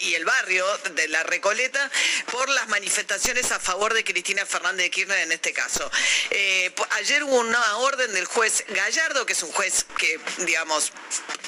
[0.00, 1.90] Y el barrio de la Recoleta
[2.30, 5.90] por las manifestaciones a favor de Cristina Fernández de Kirchner en este caso.
[6.30, 10.92] Eh, ayer hubo una orden del juez Gallardo, que es un juez que, digamos,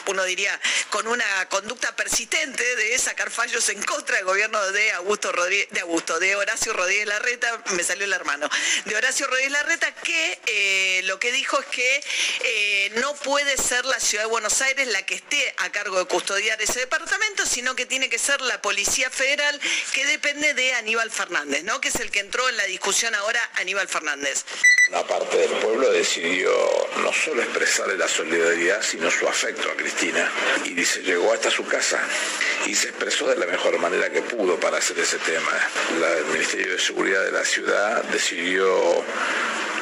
[0.07, 0.59] uno diría,
[0.91, 5.81] con una conducta persistente de sacar fallos en contra del gobierno de Augusto Rodríguez, de
[5.81, 8.49] Augusto, de Horacio Rodríguez Larreta, me salió el hermano,
[8.85, 12.05] de Horacio Rodríguez Larreta, que eh, lo que dijo es que
[12.45, 16.05] eh, no puede ser la ciudad de Buenos Aires la que esté a cargo de
[16.07, 19.61] custodiar ese departamento, sino que tiene que ser la Policía Federal,
[19.93, 21.81] que depende de Aníbal Fernández, ¿no?
[21.81, 24.45] Que es el que entró en la discusión ahora Aníbal Fernández.
[24.89, 26.49] Una parte del pueblo decidió
[27.03, 30.31] no solo expresarle la solidaridad, sino su afecto a Cristina.
[30.65, 31.99] Y dice, llegó hasta su casa
[32.67, 35.51] y se expresó de la mejor manera que pudo para hacer ese tema.
[35.91, 39.05] El Ministerio de Seguridad de la ciudad decidió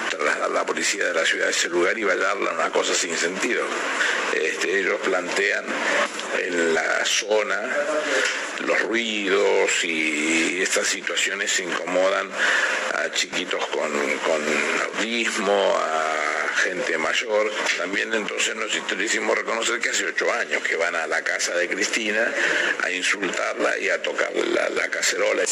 [0.09, 3.15] trasladar a la policía de la ciudad a ese lugar y vallarla una cosa sin
[3.15, 3.63] sentido.
[4.33, 5.67] Este, ellos plantean
[6.41, 7.61] en la zona
[8.61, 12.31] los ruidos y estas situaciones incomodan
[13.05, 13.93] a chiquitos con,
[14.83, 17.51] autismo, a gente mayor.
[17.77, 21.69] También entonces nos hicimos reconocer que hace ocho años que van a la casa de
[21.69, 22.33] Cristina
[22.83, 25.43] a insultarla y a tocar la, la cacerola.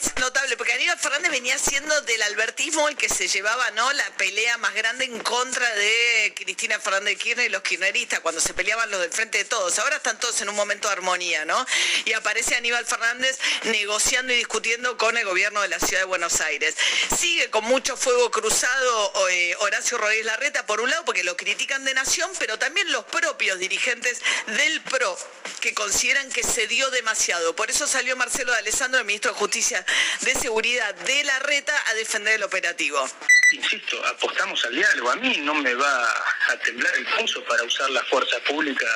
[0.00, 4.04] Es notable porque Aníbal Fernández venía siendo del albertismo el que se llevaba no la
[4.16, 8.54] pelea más grande en contra de Cristina Fernández de Kirchner y los kirchneristas cuando se
[8.54, 9.76] peleaban los del frente de todos.
[9.80, 11.66] Ahora están todos en un momento de armonía, ¿no?
[12.04, 16.40] Y aparece Aníbal Fernández negociando y discutiendo con el gobierno de la ciudad de Buenos
[16.42, 16.76] Aires.
[17.18, 21.84] Sigue con mucho fuego cruzado eh, Horacio Rodríguez Larreta, por un lado, porque lo critican
[21.84, 25.18] de nación, pero también los propios dirigentes del PRO
[25.60, 27.56] que consideran que se dio demasiado.
[27.56, 29.84] Por eso salió Marcelo de Alessandro, el ministro de Justicia
[30.20, 33.08] de Seguridad de la Reta, a defender el operativo.
[33.52, 35.10] Insisto, apostamos al diálogo.
[35.10, 36.04] A mí no me va
[36.48, 38.86] a temblar el pulso para usar la fuerza pública,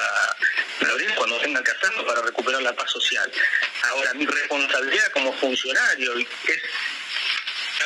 [1.16, 3.30] cuando tenga que hacerlo para recuperar la paz social.
[3.90, 6.28] Ahora, mi responsabilidad como funcionario es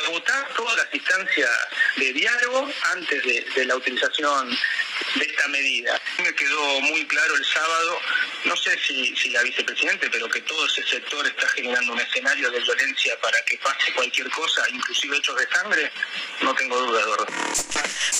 [0.05, 1.49] agotar todas las instancias
[1.95, 3.23] de diálogo antes
[3.55, 4.57] de la utilización
[5.15, 6.01] de esta medida.
[6.23, 7.99] Me quedó muy claro el sábado,
[8.45, 12.49] no sé si, si la vicepresidente, pero que todo ese sector está generando un escenario
[12.51, 15.91] de violencia para que pase cualquier cosa, inclusive hechos de sangre,
[16.41, 17.27] no tengo duda, Eduardo.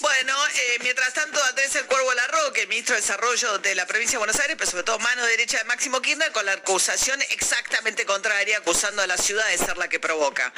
[0.02, 4.14] Bueno, eh, mientras tanto, Andrés El Cuervo Larroque, el ministro de Desarrollo de la provincia
[4.14, 8.06] de Buenos Aires, pero sobre todo mano derecha de Máximo Kirchner, con la acusación exactamente
[8.06, 10.54] contraria, acusando a la ciudad de ser la que provoca.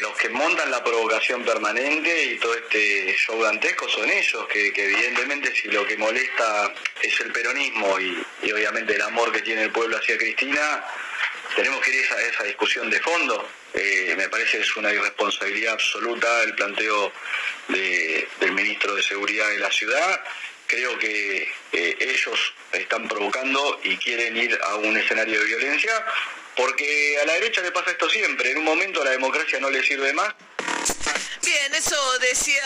[0.00, 4.84] Los que montan la provocación permanente y todo este show dantesco son ellos, que, que
[4.84, 9.70] evidentemente si lo que molesta es el peronismo y, obviamente el amor que tiene el
[9.70, 10.84] pueblo hacia Cristina,
[11.56, 13.48] tenemos que ir a esa, esa discusión de fondo.
[13.72, 17.10] Eh, me parece que es una irresponsabilidad absoluta el planteo
[17.68, 20.20] de- del ministro de Seguridad de la ciudad.
[20.66, 26.04] Creo que eh, ellos están provocando y quieren ir a un escenario de violencia
[26.56, 28.50] porque a la derecha le pasa esto siempre.
[28.50, 30.34] En un momento a la democracia no le sirve más
[31.44, 32.62] Bien, eso decía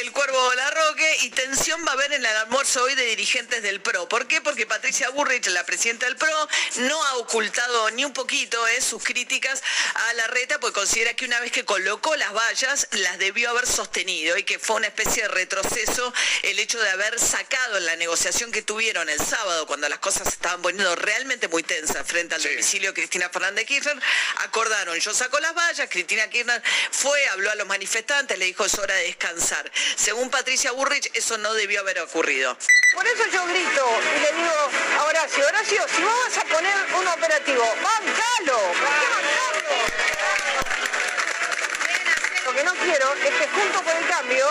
[0.00, 3.82] el Cuervo Larroque y tensión va a haber en el almuerzo hoy de dirigentes del
[3.82, 4.08] PRO.
[4.08, 4.40] ¿Por qué?
[4.40, 9.04] Porque Patricia Burrich, la presidenta del PRO, no ha ocultado ni un poquito eh, sus
[9.04, 9.62] críticas
[9.94, 13.66] a la reta, porque considera que una vez que colocó las vallas, las debió haber
[13.66, 17.96] sostenido y que fue una especie de retroceso el hecho de haber sacado en la
[17.96, 22.34] negociación que tuvieron el sábado, cuando las cosas se estaban poniendo realmente muy tensas frente
[22.34, 24.00] al domicilio de Cristina Fernández de Kirchner,
[24.38, 28.78] acordaron, yo saco las vallas, Cristina Kirchner fue, habló a los manifestantes, le dijo es
[28.78, 29.70] hora de descansar.
[29.96, 32.56] Según Patricia Burrich, eso no debió haber ocurrido.
[32.94, 36.74] Por eso yo grito y le digo a Horacio, Horacio, si vos vas a poner
[36.98, 38.58] un operativo, bancalo.
[38.78, 39.74] ¿Por qué bancarlo?
[42.44, 44.46] Lo que no quiero es que junto por el cambio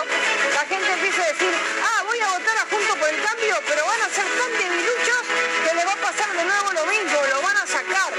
[0.54, 3.86] la gente empiece a decir, ah, voy a votar a junto por el cambio, pero
[3.86, 5.22] van a ser tan debiluchos
[5.66, 8.12] que le va a pasar de nuevo lo mismo, lo van a sacar.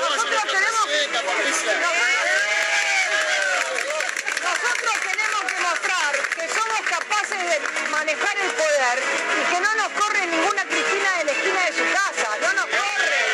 [0.00, 0.76] Nosotros tenemos...
[6.86, 9.02] capaces de manejar el poder
[9.40, 12.66] y que no nos corre ninguna Cristina de la esquina de su casa, no nos
[12.66, 13.26] corre.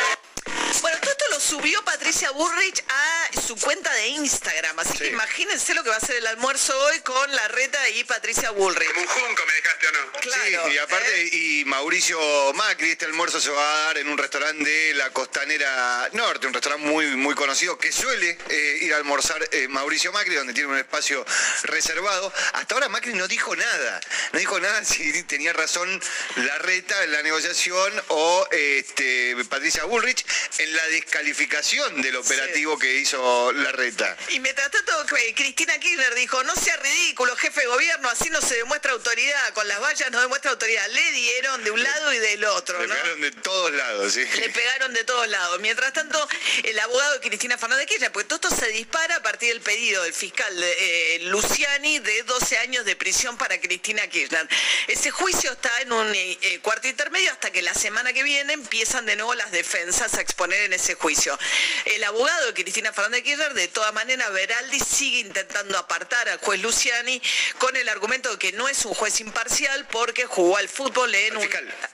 [0.81, 4.79] Bueno, todo esto lo subió Patricia Burrich a su cuenta de Instagram.
[4.79, 8.03] Así que imagínense lo que va a ser el almuerzo hoy con la reta y
[8.03, 8.87] Patricia Bullrich.
[8.87, 10.11] Como un junco me dejaste o no.
[10.21, 11.29] Claro, Sí, y aparte, ¿eh?
[11.31, 16.09] y Mauricio Macri, este almuerzo se va a dar en un restaurante de la Costanera
[16.13, 20.35] Norte, un restaurante muy, muy conocido que suele eh, ir a almorzar eh, Mauricio Macri,
[20.35, 21.25] donde tiene un espacio
[21.63, 22.31] reservado.
[22.53, 24.01] Hasta ahora Macri no dijo nada,
[24.31, 26.01] no dijo nada si tenía razón
[26.35, 30.25] la reta en la negociación o este, Patricia Bullrich
[30.59, 33.22] en la descalificación del operativo que hizo
[33.53, 34.17] la reta.
[34.29, 38.41] Y mientras tanto, eh, Cristina Kirchner dijo, no sea ridículo, jefe de gobierno, así no
[38.41, 40.85] se demuestra autoridad, con las vallas no demuestra autoridad.
[40.89, 42.93] Le dieron de un lado y del otro, Le ¿no?
[42.95, 44.25] pegaron de todos lados, sí.
[44.39, 45.59] Le pegaron de todos lados.
[45.61, 46.27] Mientras tanto,
[46.63, 50.03] el abogado de Cristina Fernández Kirchner, pues todo esto se dispara a partir del pedido
[50.03, 54.47] del fiscal eh, Luciani de 12 años de prisión para Cristina Kirchner.
[54.87, 58.53] Ese juicio está en un eh, eh, cuarto intermedio hasta que la semana que viene
[58.53, 61.37] empiezan de nuevo las defensas a exponer en ese juicio.
[61.85, 66.61] El abogado de Cristina Fernández Kirchner, de toda manera, Veraldi sigue intentando apartar al juez
[66.61, 67.21] Luciani
[67.59, 71.37] con el argumento de que no es un juez imparcial porque jugó al fútbol en
[71.37, 71.49] un...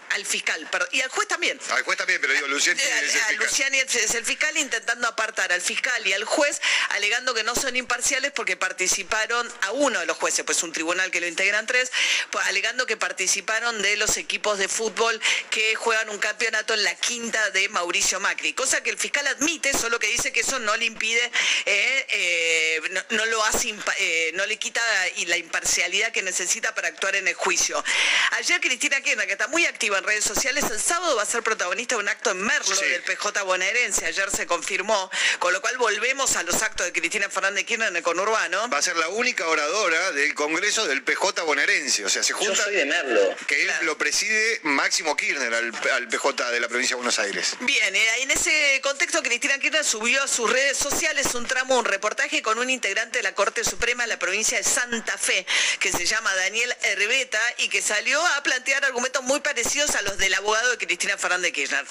[0.10, 0.90] Al fiscal, perdón.
[0.92, 1.60] Y al juez también.
[1.70, 3.36] Al juez también, pero digo, Luciani A- es el fiscal.
[3.38, 6.60] Luciani es el fiscal intentando apartar al fiscal y al juez,
[6.90, 11.12] alegando que no son imparciales porque participaron a uno de los jueces, pues un tribunal
[11.12, 11.92] que lo integran tres,
[12.32, 15.22] pues, alegando que participaron de los equipos de fútbol
[15.52, 19.78] que juegan un campeonato en la quinta de Mauricio Macri, cosa que el fiscal admite,
[19.78, 21.32] solo que dice que eso no le impide,
[21.66, 24.82] eh, eh, no, no lo hace, eh, no le quita
[25.28, 27.84] la imparcialidad que necesita para actuar en el juicio.
[28.32, 31.44] Ayer Cristina Kirchner, que está muy activa en redes sociales, el sábado va a ser
[31.44, 32.86] protagonista de un acto en Merlo Sí.
[32.86, 35.10] del PJ bonaerense, ayer se confirmó,
[35.40, 38.70] con lo cual volvemos a los actos de Cristina Fernández Kirchner en el conurbano.
[38.70, 42.06] va a ser la única oradora del Congreso del PJ bonaerense.
[42.06, 43.36] O sea, se Yo junta soy de Merlo.
[43.48, 43.86] que él Claro.
[43.86, 47.56] lo preside Máximo Kirchner al, al PJ de la provincia de Buenos Aires.
[47.62, 51.86] Bien, eh, en ese contexto Cristina Kirchner subió a sus redes sociales un tramo, un
[51.86, 55.46] reportaje con un integrante de la Corte Suprema de la provincia de Santa Fe,
[55.80, 60.18] que se llama Daniel Herbeta y que salió a plantear argumentos muy parecidos a los
[60.18, 61.86] del abogado de Cristina Fernández Kirchner.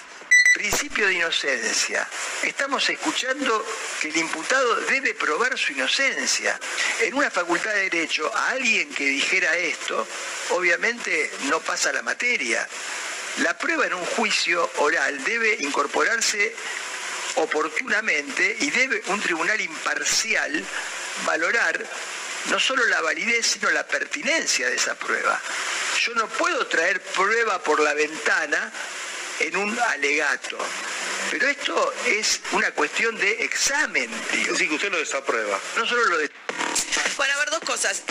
[0.55, 2.09] Principio de inocencia.
[2.43, 3.65] Estamos escuchando
[4.01, 6.61] que el imputado debe probar su inocencia.
[7.01, 10.07] En una facultad de derecho, a alguien que dijera esto,
[10.51, 12.69] obviamente no pasa la materia.
[13.43, 16.55] La prueba en un juicio oral debe incorporarse
[17.37, 20.65] oportunamente y debe un tribunal imparcial
[21.25, 21.85] valorar
[22.51, 25.41] no solo la validez, sino la pertinencia de esa prueba.
[26.09, 28.73] Yo no puedo traer prueba por la ventana
[29.41, 30.57] en un alegato.
[31.31, 34.55] Pero esto es una cuestión de examen, digo.
[34.55, 35.61] Así que usted lo desaprueba.
[35.77, 36.31] No solo lo de...
[37.69, 38.03] cosas.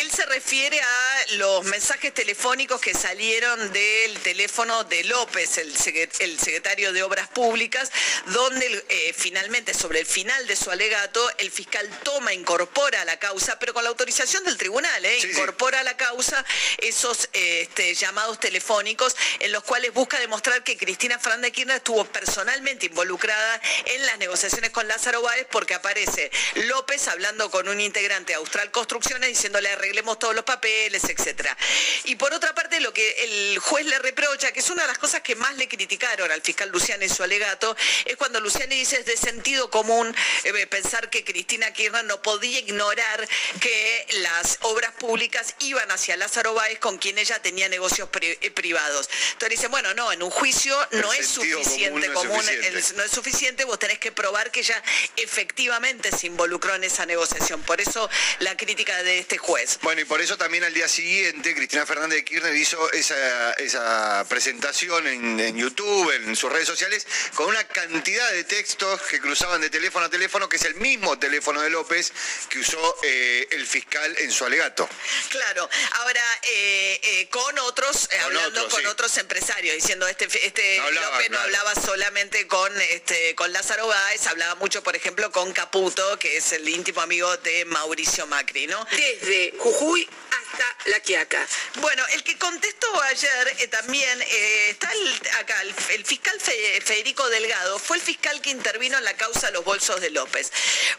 [0.00, 6.10] Él se refiere a los mensajes telefónicos que salieron del teléfono de López, el, secre-
[6.20, 7.90] el secretario de Obras Públicas,
[8.26, 13.18] donde eh, finalmente, sobre el final de su alegato, el fiscal toma, incorpora a la
[13.18, 15.16] causa, pero con la autorización del tribunal, ¿eh?
[15.18, 15.32] Sí, sí.
[15.32, 16.44] incorpora a la causa
[16.78, 22.84] esos este, llamados telefónicos en los cuales busca demostrar que Cristina Fernández Kirchner estuvo personalmente
[22.84, 26.30] involucrada en las negociaciones con Lázaro Báez porque aparece
[26.66, 28.70] López hablando con un integrante de Austral
[29.10, 31.56] Diciéndole arreglemos todos los papeles, etcétera.
[32.04, 34.98] Y por otra parte, lo que el juez le reprocha, que es una de las
[34.98, 38.98] cosas que más le criticaron al fiscal Luciani en su alegato, es cuando Luciani dice
[39.00, 43.28] es de sentido común eh, pensar que Cristina Kirchner no podía ignorar
[43.60, 48.50] que las obras públicas iban hacia Lázaro Báez con quien ella tenía negocios pri- eh,
[48.50, 49.08] privados.
[49.32, 52.42] Entonces dicen, bueno, no, en un juicio no El es suficiente común no es común,
[52.42, 52.68] suficiente.
[52.68, 54.82] el- no es suficiente, vos tenés que probar que ella
[55.16, 57.62] efectivamente se involucró en esa negociación.
[57.62, 58.08] Por eso
[58.40, 59.78] la crítica de este juez.
[59.82, 64.24] Bueno, y por eso también al día siguiente Cristina Fernández de Kirchner hizo esa, esa
[64.28, 69.60] presentación en, en YouTube, en sus redes sociales, con una cantidad de textos que cruzaban
[69.60, 72.12] de teléfono a teléfono, que es el mismo teléfono de López
[72.48, 74.88] que usó eh, el fiscal en su alegato.
[75.30, 78.86] Claro, ahora eh, eh, con otros, Con hablando otros, con sí.
[78.86, 81.44] otros empresarios, diciendo este, este No hablaba, López no claro.
[81.44, 86.52] hablaba solamente con este con Lázaro Báez, hablaba mucho, por ejemplo, con Caputo, que es
[86.52, 88.85] el íntimo amigo de Mauricio Macri, ¿no?
[88.90, 91.46] Desde Jujuy hasta La Quiaca.
[91.76, 96.80] Bueno, el que contestó ayer eh, también eh, está el- acá, el, el fiscal Fe-
[96.80, 100.52] Federico Delgado, fue el fiscal que intervino en la causa de los bolsos de López.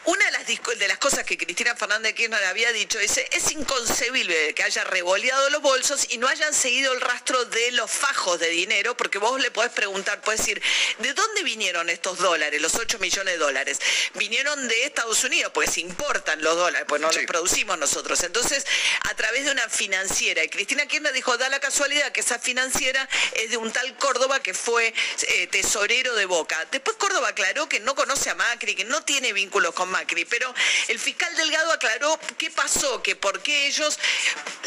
[0.04, 0.46] Una de las,
[0.78, 4.84] de las cosas que Cristina Fernández de Kirchner había dicho, dice, es inconcebible que haya
[4.84, 9.18] revoleado los bolsos y no hayan seguido el rastro de los fajos de dinero, porque
[9.18, 10.62] vos le podés preguntar, podés decir,
[10.98, 13.80] ¿de dónde vinieron estos dólares, los 8 millones de dólares?
[14.14, 17.16] Vinieron de Estados Unidos, porque se importan los dólares, pues no Sí.
[17.18, 18.22] los producimos nosotros.
[18.22, 18.64] Entonces,
[19.02, 20.44] a través de una financiera.
[20.44, 24.40] Y Cristina Kirchner dijo, da la casualidad que esa financiera es de un tal Córdoba
[24.40, 24.94] que fue
[25.28, 26.66] eh, tesorero de Boca.
[26.70, 30.52] Después Córdoba aclaró que no conoce a Macri, que no tiene vínculos con Macri, pero
[30.88, 33.98] el fiscal Delgado aclaró qué pasó, que por qué ellos...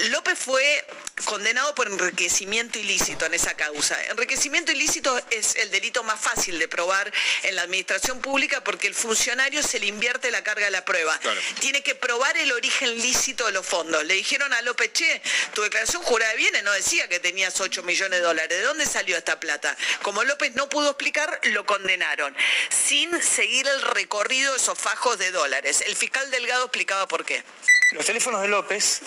[0.09, 0.85] López fue
[1.25, 4.01] condenado por enriquecimiento ilícito en esa causa.
[4.05, 7.11] Enriquecimiento ilícito es el delito más fácil de probar
[7.43, 11.19] en la administración pública porque el funcionario se le invierte la carga de la prueba.
[11.59, 14.03] Tiene que probar el origen lícito de los fondos.
[14.05, 15.21] Le dijeron a López, che,
[15.53, 18.49] tu declaración jurada de bienes no decía que tenías 8 millones de dólares.
[18.49, 19.75] ¿De dónde salió esta plata?
[20.01, 22.35] Como López no pudo explicar, lo condenaron,
[22.69, 25.83] sin seguir el recorrido de esos fajos de dólares.
[25.85, 27.43] El fiscal Delgado explicaba por qué.
[27.91, 29.01] Los teléfonos de López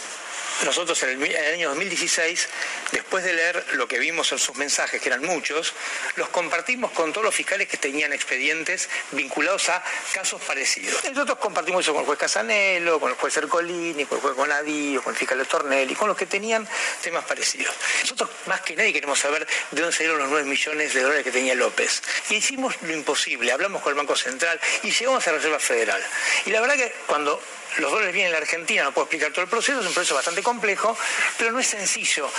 [0.64, 2.48] nosotros en el, año 2016,
[2.92, 5.72] después de leer lo que vimos en sus mensajes, que eran muchos,
[6.16, 9.82] los compartimos con todos los fiscales que tenían expedientes vinculados a
[10.12, 11.02] casos parecidos.
[11.04, 15.02] Nosotros compartimos eso con el juez Casanelo, con el juez Ercolini, con el juez Conadío,
[15.02, 16.66] con el fiscal de Tornelli, con los que tenían
[17.02, 17.74] temas parecidos.
[18.02, 21.32] Nosotros más que nadie queremos saber de dónde salieron los 9 millones de dólares que
[21.32, 22.02] tenía López.
[22.30, 26.02] Y hicimos lo imposible, hablamos con el Banco Central y llegamos a la Reserva Federal.
[26.46, 27.40] Y la verdad que cuando
[27.78, 30.14] los dólares vienen en la Argentina, no puedo explicar todo el proceso, es un proceso
[30.14, 30.96] bastante complejo,
[31.38, 32.30] pero no es sencillo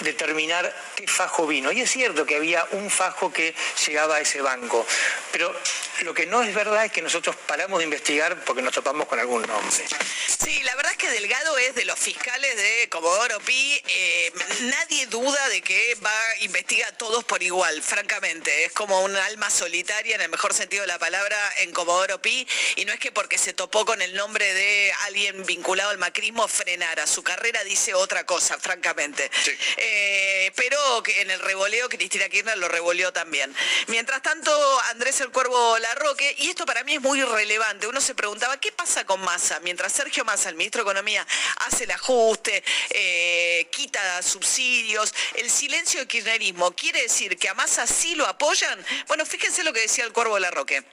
[0.00, 1.70] determinar qué fajo vino.
[1.72, 3.54] Y es cierto que había un fajo que
[3.86, 4.86] llegaba a ese banco,
[5.32, 5.54] pero
[6.02, 9.18] lo que no es verdad es que nosotros paramos de investigar porque nos topamos con
[9.18, 9.70] algún nombre.
[9.70, 13.80] Sí, la verdad es que Delgado es de los fiscales de Comodoro Pi.
[13.86, 18.64] Eh, nadie duda de que va a investigar a todos por igual, francamente.
[18.64, 22.46] Es como un alma solitaria en el mejor sentido de la palabra en Comodoro Pi.
[22.76, 24.73] Y no es que porque se topó con el nombre de
[25.04, 27.06] alguien vinculado al macrismo frenara.
[27.06, 29.30] Su carrera dice otra cosa, francamente.
[29.76, 33.54] Eh, pero que en el revoleo Cristina Kirchner lo revoleó también.
[33.88, 34.50] Mientras tanto,
[34.90, 38.72] Andrés el Cuervo Larroque, y esto para mí es muy relevante, uno se preguntaba, ¿qué
[38.72, 39.60] pasa con Massa?
[39.60, 41.26] Mientras Sergio Massa, el ministro de Economía,
[41.66, 47.86] hace el ajuste, eh, quita subsidios, el silencio del kirchnerismo, ¿quiere decir que a Massa
[47.86, 48.84] sí lo apoyan?
[49.08, 50.84] Bueno, fíjense lo que decía el Cuervo Larroque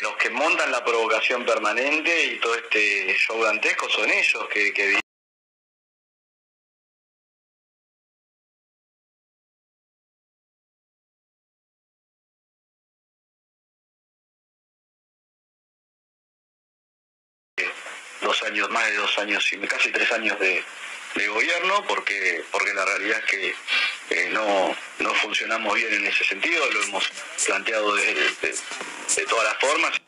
[0.00, 5.00] los que montan la provocación permanente y todo este show dantesco son ellos que, que
[18.20, 20.62] dos años, más de dos años y casi tres años de,
[21.28, 23.54] gobierno, porque, porque la realidad es que
[24.10, 27.10] eh, no, no funcionamos bien en ese sentido, lo hemos
[27.46, 30.00] planteado de, de todas las formas.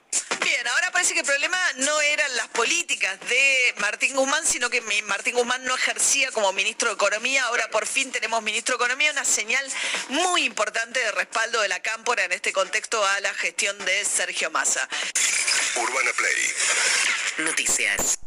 [0.66, 4.80] Bien, ahora parece que el problema no eran las políticas de Martín Guzmán, sino que
[5.02, 7.44] Martín Guzmán no ejercía como ministro de Economía.
[7.44, 9.64] Ahora por fin tenemos ministro de Economía, una señal
[10.08, 14.50] muy importante de respaldo de la Cámpora en este contexto a la gestión de Sergio
[14.50, 14.88] Massa.
[15.76, 17.46] Urbana Play.
[17.46, 18.25] Noticias.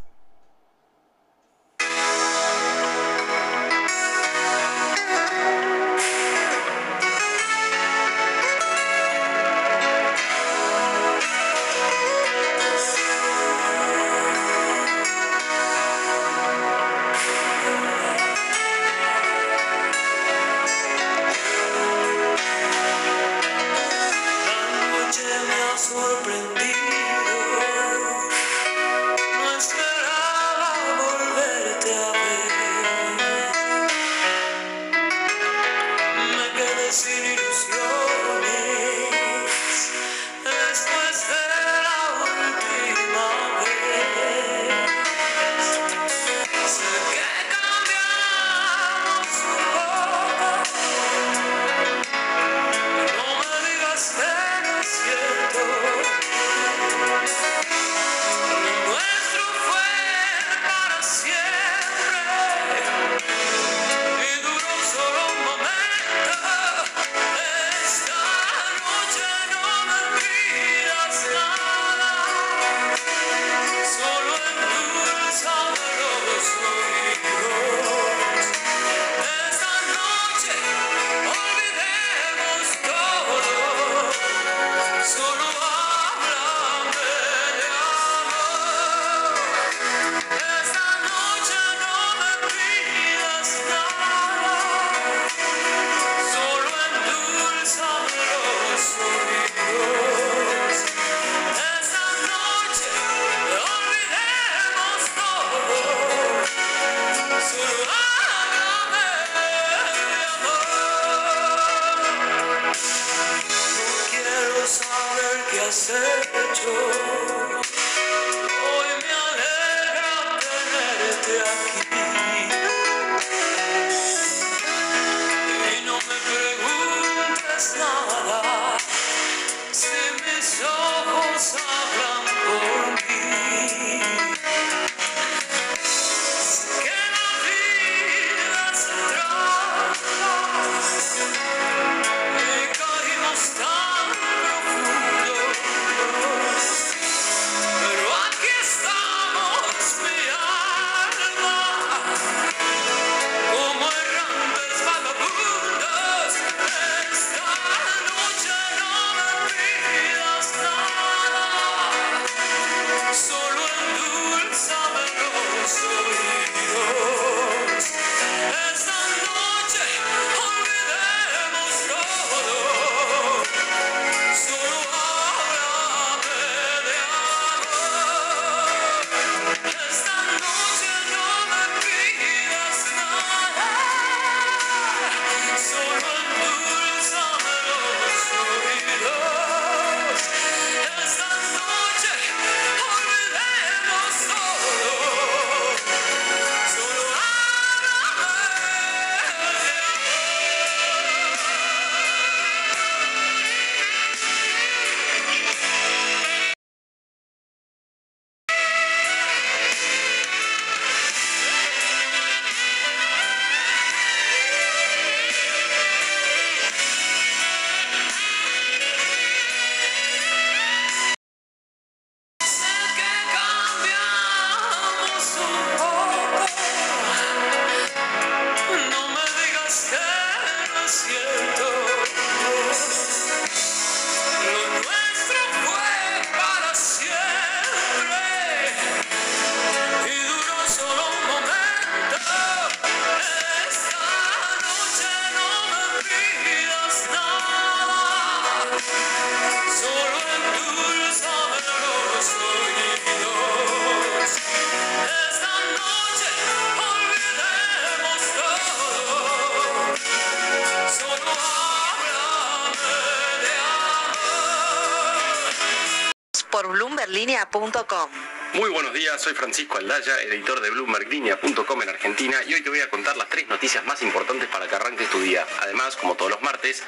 [268.56, 272.80] Muy buenos días, soy Francisco Aldaya, editor de BloombergLinea.com en Argentina y hoy te voy
[272.80, 275.46] a contar las tres noticias más importantes para que arranques tu día.
[275.62, 276.84] Además, como todos los martes,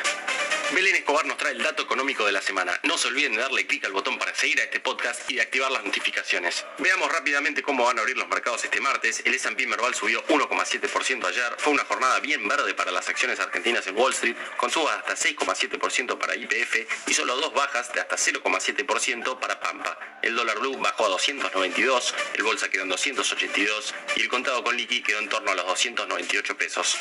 [0.73, 2.79] Belén Escobar nos trae el dato económico de la semana.
[2.84, 5.41] No se olviden de darle clic al botón para seguir a este podcast y de
[5.41, 6.65] activar las notificaciones.
[6.77, 9.21] Veamos rápidamente cómo van a abrir los mercados este martes.
[9.25, 11.55] El S&P Merval subió 1,7% ayer.
[11.57, 15.13] Fue una jornada bien verde para las acciones argentinas en Wall Street, con subas hasta
[15.13, 19.99] 6,7% para IPF y solo dos bajas de hasta 0,7% para Pampa.
[20.21, 24.77] El dólar blue bajó a 292, el bolsa quedó en 282 y el contado con
[24.77, 26.97] liqui quedó en torno a los 298 pesos.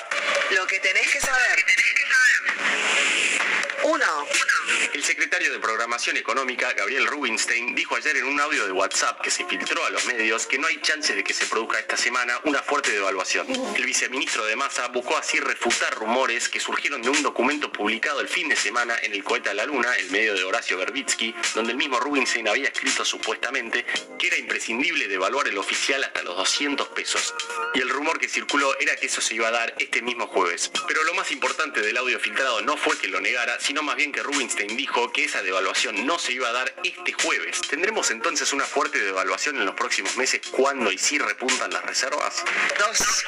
[0.51, 1.65] Lo que tenés que saber.
[3.91, 4.05] 1.
[4.95, 9.33] El secretario de Programación Económica, Gabriel Rubinstein, dijo ayer en un audio de WhatsApp que
[9.33, 12.39] se filtró a los medios que no hay chances de que se produzca esta semana
[12.45, 13.49] una fuerte devaluación.
[13.75, 18.29] El viceministro de Massa buscó así refutar rumores que surgieron de un documento publicado el
[18.29, 21.73] fin de semana en el cohete a la luna, el medio de Horacio Berbitsky, donde
[21.73, 23.85] el mismo Rubinstein había escrito supuestamente
[24.21, 27.35] que era imprescindible devaluar el oficial hasta los 200 pesos.
[27.75, 30.71] Y el rumor que circuló era que eso se iba a dar este mismo jueves.
[30.87, 34.13] Pero lo más importante del audio filtrado no fue que lo negara, sino más bien
[34.13, 37.61] que Rubinstein dijo que esa devaluación no se iba a dar este jueves.
[37.69, 42.45] ¿Tendremos entonces una fuerte devaluación en los próximos meses cuando y si repuntan las reservas?
[42.79, 43.25] 2.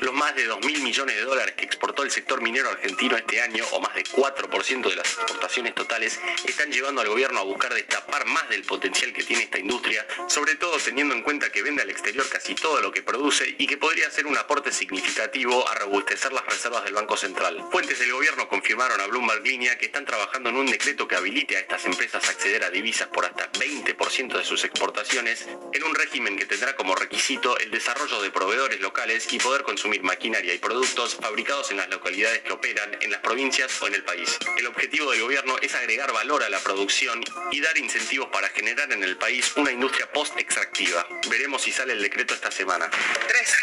[0.00, 3.42] Los más de 2 mil millones de dólares que exportó el sector minero argentino este
[3.42, 7.74] año, o más de 4% de las exportaciones totales, están llevando al gobierno a buscar
[7.74, 11.82] destapar más del potencial que tiene esta industria, sobre todo teniendo en cuenta que vende
[11.82, 15.74] al exterior casi todo lo que produce y que podría ser un aporte significativo a
[15.74, 17.64] robustecer las reservas del Banco Central.
[17.70, 21.56] Fuentes del gobierno confirmaron a Bloomberg Línea que están trabajando en un decreto que habilite
[21.56, 25.96] a estas empresas a acceder a divisas por hasta 20% de sus exportaciones, en un
[25.96, 30.58] régimen que tendrá como requisito el desarrollo de proveedores locales y poder consumir maquinaria y
[30.58, 34.38] productos fabricados en las localidades que operan en las provincias o en el país.
[34.56, 38.92] El objetivo del gobierno es agregar valor a la producción y dar incentivos para generar
[38.92, 41.04] en el país una industria post-extractiva.
[41.28, 42.88] Veremos si sale el decreto esta semana.
[43.26, 43.54] 3.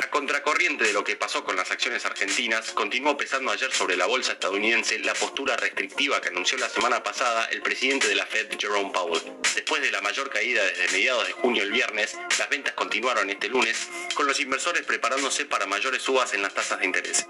[0.00, 4.06] A contracorriente de lo que pasó con las acciones argentinas, continuó pesando ayer sobre la
[4.06, 8.48] bolsa estadounidense la postura restrictiva que anunció la semana pasada el presidente de la Fed,
[8.58, 9.20] Jerome Powell.
[9.54, 13.48] Después de la mayor caída desde mediados de junio el viernes, las ventas continuaron este
[13.48, 17.26] lunes, con los inversores preparándose para mayores subas en las tasas de interés.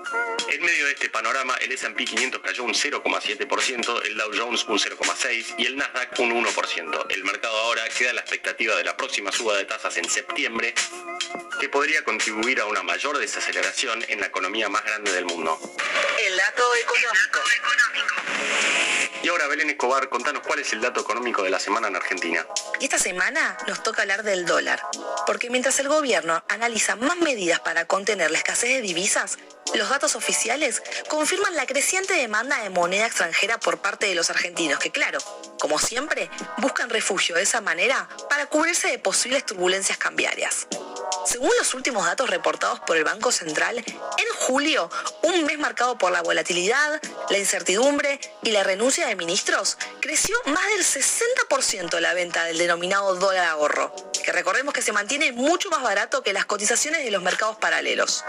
[0.50, 4.78] En medio de este panorama, el S&P 500 cayó un 0,7%, el Dow Jones un
[4.78, 7.06] 0,6% y el Nasdaq un 1%.
[7.10, 10.74] El mercado ahora queda la expectativa de la próxima suba de tasas en septiembre,
[11.64, 15.59] que podría contribuir a una mayor desaceleración en la economía más grande del mundo.
[16.22, 17.40] El dato económico.
[19.22, 22.46] Y ahora, Belén Escobar, contanos cuál es el dato económico de la semana en Argentina.
[22.81, 24.83] Y esta semana nos toca hablar del dólar,
[25.27, 29.38] porque mientras el gobierno analiza más medidas para contener la escasez de divisas,
[29.72, 34.79] los datos oficiales confirman la creciente demanda de moneda extranjera por parte de los argentinos,
[34.81, 35.18] que claro,
[35.59, 40.66] como siempre, buscan refugio de esa manera para cubrirse de posibles turbulencias cambiarias.
[41.24, 44.90] Según los últimos datos reportados por el Banco Central, en julio,
[45.22, 50.64] un mes marcado por la volatilidad, la incertidumbre y la renuncia de ministros, creció más
[50.76, 55.82] del 60% la venta del denominado dólar ahorro, que recordemos que se mantiene mucho más
[55.82, 58.22] barato que las cotizaciones de los mercados paralelos.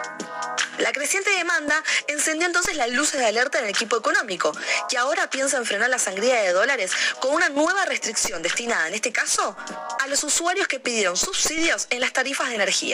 [0.77, 4.51] La creciente demanda encendió entonces las luces de alerta en el equipo económico,
[4.89, 8.93] que ahora piensa en frenar la sangría de dólares con una nueva restricción destinada, en
[8.93, 9.55] este caso,
[9.99, 12.84] a los usuarios que pidieron subsidios en las tarifas de energía.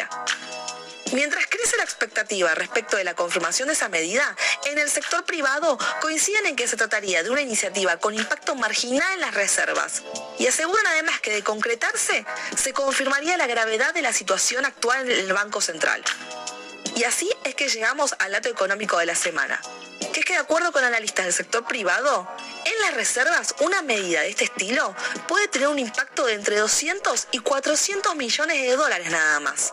[1.13, 5.77] Mientras crece la expectativa respecto de la confirmación de esa medida, en el sector privado
[5.99, 10.03] coinciden en que se trataría de una iniciativa con impacto marginal en las reservas.
[10.39, 12.25] Y aseguran además que de concretarse
[12.55, 16.01] se confirmaría la gravedad de la situación actual en el Banco Central.
[16.95, 19.59] Y así es que llegamos al dato económico de la semana,
[20.13, 22.27] que es que de acuerdo con analistas del sector privado,
[22.65, 24.95] en las reservas una medida de este estilo
[25.27, 29.71] puede tener un impacto de entre 200 y 400 millones de dólares nada más.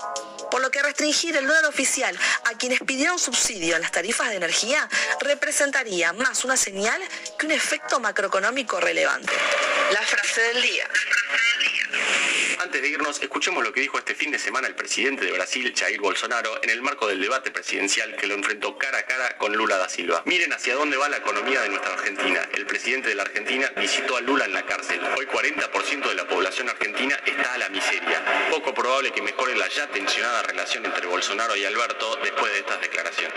[0.50, 4.36] Por lo que restringir el dólar oficial a quienes pidieron subsidio en las tarifas de
[4.36, 4.88] energía
[5.20, 7.02] representaría más una señal
[7.38, 9.32] que un efecto macroeconómico relevante.
[9.92, 10.88] La frase del día.
[12.78, 15.74] Antes de irnos, escuchemos lo que dijo este fin de semana el presidente de Brasil,
[15.76, 19.52] Jair Bolsonaro, en el marco del debate presidencial que lo enfrentó cara a cara con
[19.52, 20.22] Lula da Silva.
[20.26, 22.48] Miren hacia dónde va la economía de nuestra Argentina.
[22.54, 25.00] El presidente de la Argentina visitó a Lula en la cárcel.
[25.18, 28.48] Hoy 40% de la población argentina está a la miseria.
[28.48, 32.80] Poco probable que mejore la ya tensionada relación entre Bolsonaro y Alberto después de estas
[32.80, 33.34] declaraciones.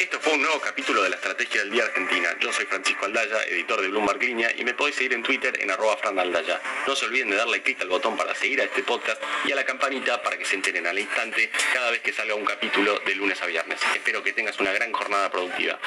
[0.00, 2.28] Esto fue un nuevo capítulo de la Estrategia del Día Argentina.
[2.40, 5.70] Yo soy Francisco Aldaya, editor de Bloomberg Línea, y me podéis seguir en Twitter en
[5.70, 6.60] arroba franaldaya.
[6.86, 9.56] No se olviden de darle clic al botón para seguir a este podcast y a
[9.56, 13.14] la campanita para que se enteren al instante cada vez que salga un capítulo de
[13.14, 13.78] lunes a viernes.
[13.94, 15.78] Espero que tengas una gran jornada productiva.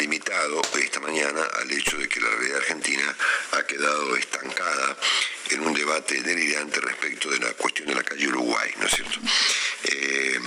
[0.00, 3.16] Limitado esta mañana al hecho de que la realidad argentina
[3.52, 4.96] ha quedado estancada
[5.50, 9.20] en un debate delirante respecto de la cuestión de la calle Uruguay, ¿no es cierto?
[9.84, 10.40] Eh,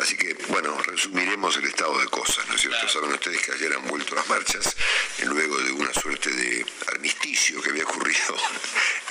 [0.00, 2.88] Así que, bueno, resumiremos el estado de cosas, ¿no es cierto?
[2.88, 4.76] Saben ustedes que ayer han vuelto las marchas,
[5.18, 8.36] eh, luego de una suerte de armisticio que había ocurrido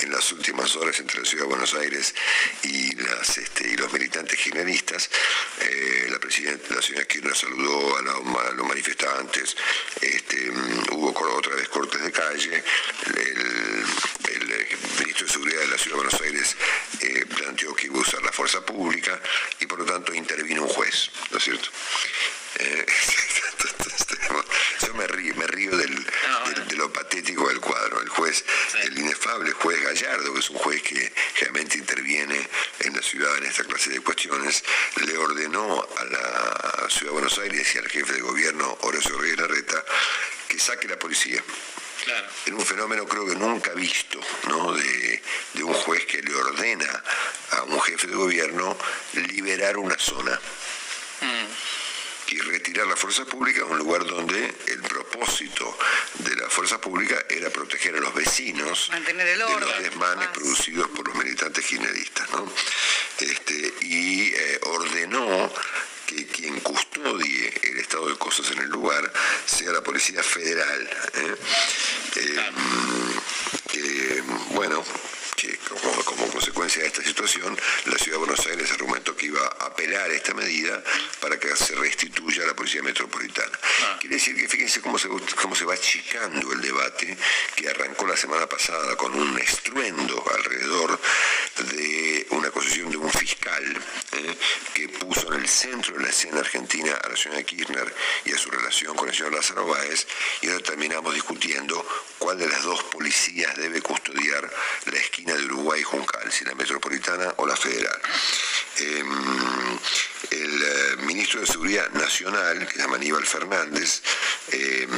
[0.00, 2.14] en las últimas horas entre la Ciudad de Buenos Aires
[2.62, 5.10] y, las, este, y los militantes kirchneristas.
[5.60, 9.56] Eh, la presidenta, la señora Kirchner saludó a, la- a los manifestantes,
[10.00, 12.64] este, mm, hubo cor- otra vez cortes de calle,
[13.06, 13.84] el,
[14.34, 16.56] el, eh, ministro de Seguridad de la Ciudad de Buenos Aires
[17.00, 19.20] eh, planteó que iba a usar la fuerza pública
[19.60, 21.68] y por lo tanto intervino un juez, ¿no es cierto?
[22.58, 22.86] Eh,
[24.86, 25.94] yo me río, me río del,
[26.54, 28.00] del- de lo patético del cuadro.
[28.00, 28.44] El juez,
[28.82, 32.48] el inefable juez Gallardo, que es un juez que realmente interviene
[32.80, 34.64] en la ciudad en esta clase de cuestiones,
[35.06, 39.38] le ordenó a la ciudad de Buenos Aires y al jefe de gobierno, Horacio Reyes
[39.38, 39.84] Larreta,
[40.48, 41.42] que saque la policía.
[42.46, 44.72] En un fenómeno creo que nunca visto, ¿no?
[44.72, 45.22] De,
[45.52, 47.04] de un juez que le ordena
[47.50, 48.76] a un jefe de gobierno
[49.12, 50.40] liberar una zona
[52.30, 55.76] y retirar la fuerza pública a un lugar donde el propósito
[56.18, 60.88] de la fuerza pública era proteger a los vecinos Mantener el de los desmanes producidos
[60.88, 62.50] por los militantes kirchneristas, ¿no?
[63.18, 65.52] Este, y eh, ordenó
[66.06, 69.12] que quien custodie el estado de cosas en el lugar
[69.46, 70.90] sea la Policía Federal.
[71.14, 71.36] ¿eh?
[72.16, 72.50] Eh,
[73.70, 74.84] que, bueno,
[75.40, 79.40] que como, como consecuencia de esta situación, la Ciudad de Buenos Aires argumentó que iba
[79.40, 80.82] a apelar esta medida
[81.20, 83.58] para que se restituya a la Policía Metropolitana.
[84.00, 85.08] Quiere decir que fíjense cómo se,
[85.40, 87.16] cómo se va achicando el debate
[87.56, 91.00] que arrancó la semana pasada con un estruendo alrededor
[91.72, 93.64] de una acusación de un fiscal
[94.12, 94.36] ¿eh?
[94.74, 98.38] que puso en el centro de la escena argentina a la señora Kirchner y a
[98.38, 100.06] su relación con el señor Lázaro Báez,
[100.42, 101.86] y ahora terminamos discutiendo
[102.18, 104.50] cuál de las dos policías debe custodiar
[104.86, 108.00] la esquina de Uruguay y Juncal, si la metropolitana o la federal.
[108.78, 109.78] Em,
[110.30, 114.02] el eh, ministro de Seguridad Nacional, que se llama Aníbal Fernández,
[114.52, 114.90] em,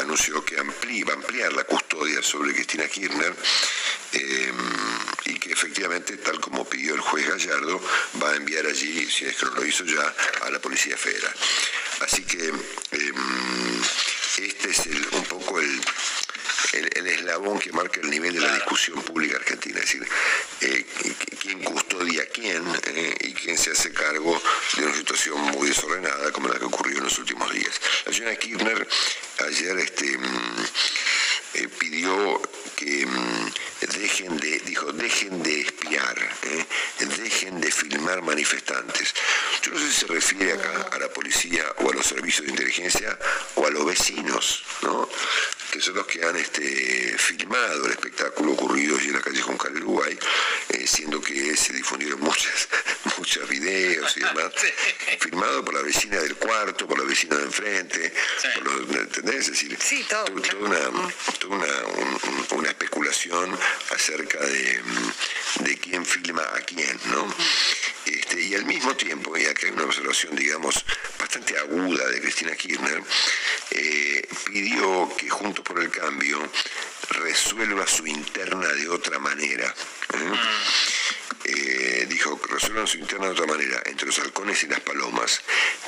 [0.00, 3.34] anunció que ampli- va a ampliar la custodia sobre Cristina Kirchner
[4.12, 4.56] em,
[5.26, 7.80] y que efectivamente, tal como pidió el juez Gallardo,
[8.22, 11.34] va a enviar allí, si es que no lo hizo ya, a la Policía Federal.
[12.00, 12.52] Así que
[14.38, 15.80] este es un poco el,
[16.78, 20.06] el, el eslabón que marca el nivel de la discusión pública argentina, es decir,
[20.60, 24.40] eh, qu- quién custodia a quién eh, y quién se hace cargo
[24.76, 27.80] de una situación muy desordenada como la que ocurrió en los últimos días.
[28.06, 28.88] La señora Kirchner
[29.46, 30.64] ayer este, mm,
[31.54, 32.40] eh, pidió
[32.76, 33.50] que mm,
[33.86, 36.64] dejen de, dijo, dejen de espiar, eh,
[37.18, 39.14] dejen de filmar manifestantes.
[39.62, 42.52] Yo no sé si se refiere acá a la policía o a los servicios de
[42.52, 43.18] inteligencia
[43.56, 45.08] o a los vecinos, ¿no?
[45.70, 49.74] que son los que han este, filmado el espectáculo ocurrido allí en la calle Juncal
[49.78, 50.16] Uruguay,
[50.68, 52.68] eh, siendo que se difundieron muchas,
[53.18, 54.52] muchos videos y demás,
[55.18, 58.12] filmado por la vecina del cuarto, por la vecina de enfrente,
[58.54, 59.36] por los, ¿entendés?
[59.48, 59.76] Es decir,
[60.08, 63.58] to- toda una, toda una, un- un- una especulación
[63.90, 67.26] acerca de, mm, de quién filma a quién, ¿no?
[68.06, 70.84] Este, y al mismo tiempo, y acá hay una observación, digamos,
[71.18, 73.02] bastante aguda de Cristina Kirchner,
[73.70, 76.38] eh, pidió que Juntos por el Cambio
[77.10, 79.66] resuelva su interna de otra manera.
[79.66, 80.32] ¿eh?
[81.44, 85.40] Eh, dijo, resuelvan su interna de otra manera, entre los halcones y las palomas,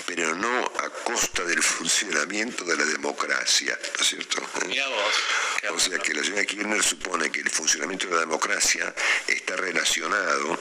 [0.05, 4.43] pero no a costa del funcionamiento de la democracia, ¿no es cierto?
[5.73, 8.95] O sea que la señora Kirchner supone que el funcionamiento de la democracia
[9.27, 10.61] está relacionado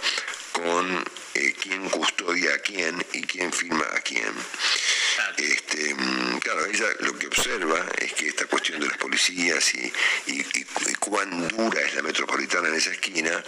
[0.54, 4.34] con eh, quién custodia a quién y quién firma a quién.
[5.38, 9.92] Este, mm, claro, ella lo que observa es que esta cuestión de las policías y,
[10.28, 10.46] y-
[11.00, 13.44] cuán dura es la metropolitana en esa esquina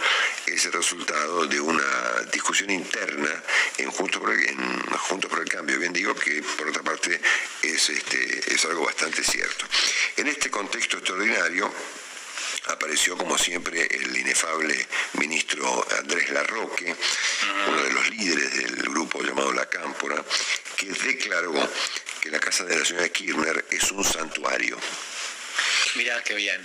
[0.45, 3.43] es el resultado de una discusión interna
[3.77, 4.55] en Juntos por el,
[5.29, 5.79] por el Cambio.
[5.79, 7.19] Bien digo que, por otra parte,
[7.63, 9.65] es, este, es algo bastante cierto.
[10.17, 11.73] En este contexto extraordinario,
[12.67, 16.95] apareció como siempre el inefable ministro Andrés Larroque,
[17.67, 20.23] uno de los líderes del grupo llamado La Cámpora,
[20.75, 21.53] que declaró
[22.21, 24.77] que la casa de la señora Kirchner es un santuario.
[25.95, 26.61] Mirá qué bien.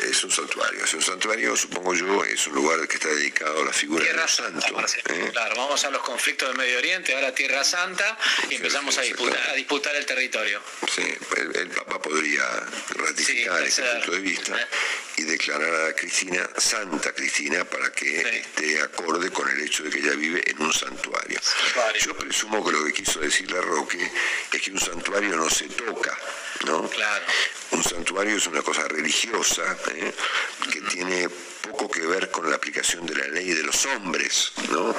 [0.00, 3.64] Es un santuario, es un santuario, supongo yo, es un lugar que está dedicado a
[3.64, 4.96] la figura de Tierra los Santa, santos.
[4.96, 5.28] ¿eh?
[5.32, 8.18] Claro, vamos a los conflictos del Medio Oriente, ahora Tierra Santa,
[8.50, 10.60] y empezamos a disputar, a disputar el territorio.
[10.94, 11.02] Sí,
[11.36, 12.44] el, el Papa podría
[12.96, 14.68] ratificar Sí, ese punto de vista
[15.18, 19.98] y declarar a Cristina Santa Cristina para que esté acorde con el hecho de que
[19.98, 21.40] ella vive en un santuario.
[22.00, 23.98] Yo presumo que lo que quiso decir la Roque
[24.52, 26.16] es que un santuario no se toca,
[26.66, 26.88] ¿no?
[26.88, 27.24] Claro.
[27.72, 30.14] Un santuario es una cosa religiosa ¿eh?
[30.72, 34.94] que tiene poco que ver con la aplicación de la ley de los hombres, ¿no?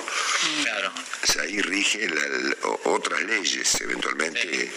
[0.63, 0.93] Claro.
[1.23, 4.71] O sea, ahí rige la- la- o- otras leyes, eventualmente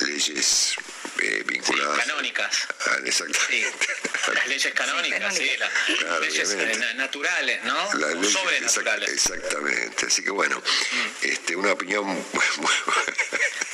[0.00, 0.74] leyes
[1.20, 2.68] eh, vinculadas Canónicas.
[2.86, 3.86] a- exactamente.
[4.34, 6.74] Las leyes canónicas, sí, las Claro, leyes obviamente.
[6.74, 7.94] eh, na- naturales, ¿no?
[7.94, 9.10] Las leyes- Sobrenaturales.
[9.10, 10.06] exact- exactamente.
[10.06, 10.62] Así que bueno,
[11.22, 12.70] este, una opinión muy, muy-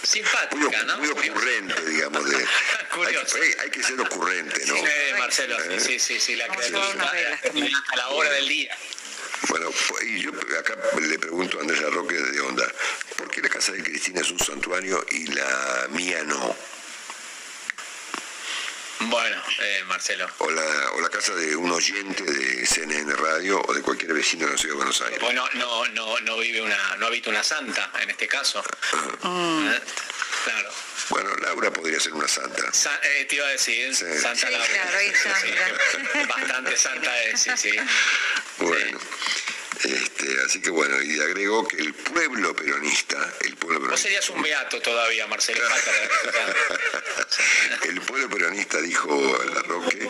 [0.02, 0.98] Simpática, ¿no?
[0.98, 2.24] muy ocurrente, digamos.
[2.28, 2.46] De,
[2.94, 3.36] Curioso.
[3.60, 4.76] hay que ser ocurrente, ¿no?
[4.76, 4.82] Sí,
[5.18, 5.80] Marcelo, sí, ¿Eh?
[5.80, 8.76] sí, sí, sí, la creatividad, a la hora del día.
[9.48, 9.70] Bueno,
[10.02, 12.66] y yo acá le pregunto a Andrés Larroque de Onda,
[13.16, 16.56] ¿por qué la casa de Cristina es un santuario y la mía no?
[19.00, 20.26] Bueno, eh, Marcelo.
[20.38, 24.46] O la, o la casa de un oyente de CNN Radio o de cualquier vecino
[24.46, 25.20] de la ciudad de Buenos Aires.
[25.20, 28.62] Bueno, no, no, no vive una, no habita una santa en este caso.
[28.62, 29.80] ¿Eh?
[30.44, 30.70] Claro.
[31.10, 32.72] Bueno, Laura podría ser una santa.
[32.72, 34.66] Sa- eh, te iba a decir, Santa Sí, Laura.
[34.66, 36.26] claro, Sí, sí.
[36.28, 37.76] Bastante santa es, sí, sí.
[38.58, 38.98] Bueno,
[39.82, 44.42] este, así que bueno, y agrego que el pueblo peronista, el pueblo peronista, serías un
[44.42, 45.60] beato todavía, Marcelo.
[47.82, 50.08] el pueblo peronista dijo la Roque,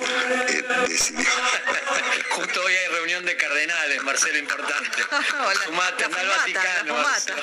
[0.49, 1.29] eh, decidió,
[2.31, 5.03] Justo hoy hay reunión de cardenales, Marcelo, importante.
[5.65, 7.43] Sumate, anda al Vaticano, Marcelo.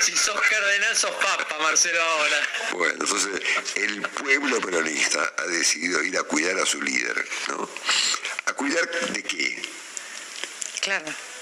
[0.00, 2.48] Si sos cardenal, sos papa, Marcelo, ahora.
[2.72, 3.40] bueno, entonces
[3.76, 7.68] el pueblo peronista ha decidido ir a cuidar a su líder, ¿no?
[8.46, 9.62] ¿A cuidar de qué?
[10.80, 11.35] Claro.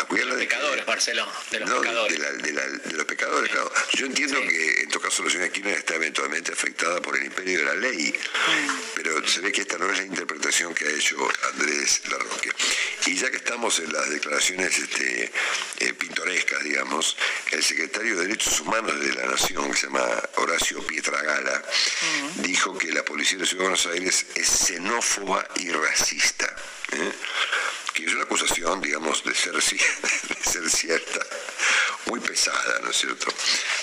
[0.00, 2.12] A cuidarla de Pecadores, Marcelo, de los No, pecadores.
[2.12, 3.70] De, la- de la- de los pecadores, claro.
[3.94, 7.58] Yo entiendo que en todo caso la señora Kirchner está eventualmente afectada por el imperio
[7.58, 8.14] de la ley,
[8.94, 11.16] pero se ve que esta no es la interpretación que ha hecho
[11.52, 12.50] Andrés Larroque.
[13.06, 15.30] Y ya que estamos en las declaraciones este,
[15.80, 17.16] eh, pintorescas, digamos,
[17.50, 21.62] el secretario de Derechos Humanos de la Nación, que se llama Horacio Pietragala,
[22.36, 26.46] dijo que la policía de la Ciudad de Buenos Aires es xenófoba y racista.
[26.92, 27.12] ¿eh?
[28.00, 31.26] Que es una acusación, digamos, de ser, de ser cierta,
[32.06, 33.32] muy pesada, ¿no es cierto?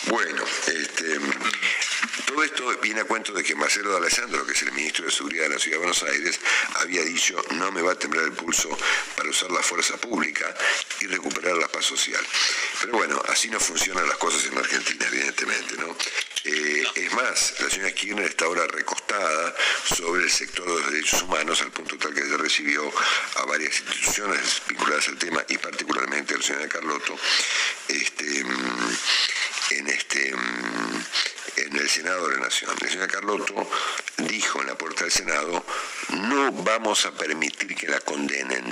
[0.08, 1.20] Bueno, este,
[2.26, 5.12] todo esto viene a cuento de que Marcelo de Alessandro, que es el ministro de
[5.12, 6.40] Seguridad de la Ciudad de Buenos Aires,
[6.76, 8.70] había dicho, no me va a temblar el pulso
[9.16, 10.54] para usar la fuerza pública
[11.00, 12.26] y recuperar la paz social.
[12.82, 15.96] Pero bueno, así no funcionan las cosas en Argentina, evidentemente, ¿no?
[16.50, 21.22] Eh, Es más, la señora Kirchner está ahora recostada sobre el sector de los derechos
[21.24, 22.90] humanos al punto tal que ella recibió
[23.36, 27.20] a varias instituciones vinculadas al tema y particularmente a la señora Carlotto
[27.90, 28.98] este, mm,
[29.72, 31.06] en, este, mm,
[31.58, 32.74] en el Senado de la Nación.
[32.80, 33.70] La señora Carlotto
[34.18, 35.66] dijo en la puerta del Senado,
[36.12, 38.64] no vamos a permitir que la condenen.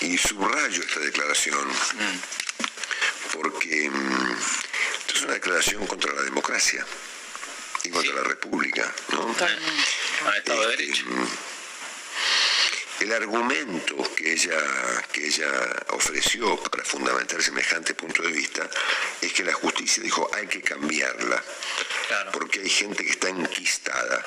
[0.00, 1.68] Y subrayo esta declaración
[3.34, 4.69] porque mm, esto
[5.20, 6.82] es una declaración contra la democracia
[7.84, 9.36] y contra la república, ¿no?
[10.34, 10.92] Este,
[13.00, 14.58] el argumento que ella,
[15.12, 15.50] que ella
[15.90, 18.68] ofreció para fundamentar semejante punto de vista
[19.20, 21.42] es que la justicia dijo hay que cambiarla,
[22.32, 24.24] porque hay gente que está enquistada.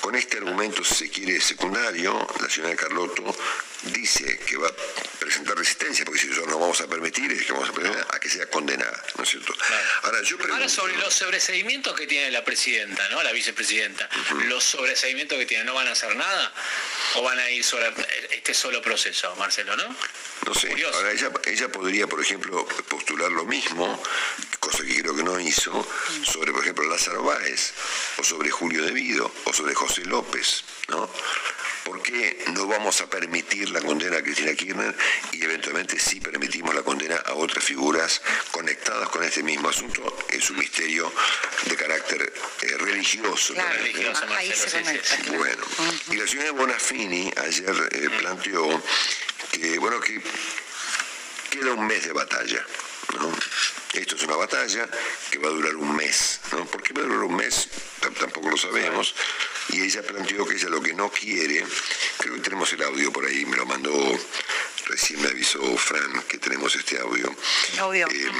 [0.00, 3.36] Con este argumento, si se quiere, secundario, la señora Carlotto
[3.82, 4.74] dice que va a
[5.18, 8.18] presentar resistencia, porque si nosotros no vamos a permitir, es que vamos a permitir a
[8.18, 9.54] que sea condenada, ¿no es cierto?
[10.02, 10.54] Ahora, yo pregunto...
[10.54, 13.22] Ahora sobre los sobreseimientos que tiene la presidenta, ¿no?
[13.22, 14.08] La vicepresidenta.
[14.46, 16.52] Los sobreseimientos que tiene, ¿no van a hacer nada?
[17.16, 17.92] ¿O van a ir sobre
[18.30, 19.96] este solo proceso, Marcelo, no?
[20.46, 24.02] No sé, ahora ella, ella podría, por ejemplo, postular lo mismo,
[24.58, 25.86] cosa que creo que no hizo,
[26.24, 27.72] sobre, por ejemplo, Lázaro Báez,
[28.16, 31.10] o sobre Julio Devido, o sobre José López, ¿no?
[31.84, 34.94] ¿Por qué no vamos a permitir la condena a Cristina Kirchner
[35.32, 40.16] y eventualmente sí permitimos la condena a otras figuras conectadas con este mismo asunto?
[40.28, 41.12] Es un misterio
[41.64, 43.54] de carácter eh, religioso.
[43.54, 45.36] Claro, también, religioso, Marcelo, ahí se sí, conecta, sí, sí.
[45.36, 45.64] Bueno,
[46.10, 48.82] y la señora Bonafini ayer eh, planteó
[49.52, 50.22] que, bueno, que
[51.50, 52.64] queda un mes de batalla.
[53.14, 53.32] ¿no?
[53.92, 54.88] Esto es una batalla
[55.30, 56.40] que va a durar un mes.
[56.52, 56.64] ¿no?
[56.66, 57.68] ¿Por qué va a durar un mes?
[58.18, 59.14] Tampoco lo sabemos.
[59.70, 61.64] Y ella planteó que ella lo que no quiere,
[62.18, 63.92] creo que tenemos el audio por ahí, me lo mandó,
[64.86, 67.32] recién me avisó Fran que tenemos este audio.
[67.78, 68.08] Audio.
[68.08, 68.30] Eh,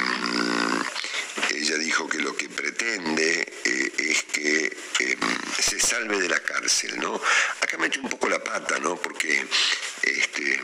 [1.50, 5.18] ella dijo que lo que pretende eh, es que em,
[5.58, 7.20] se salve de la cárcel, ¿no?
[7.60, 8.96] Acá metió un poco la pata, ¿no?
[8.96, 9.44] Porque
[10.02, 10.60] este,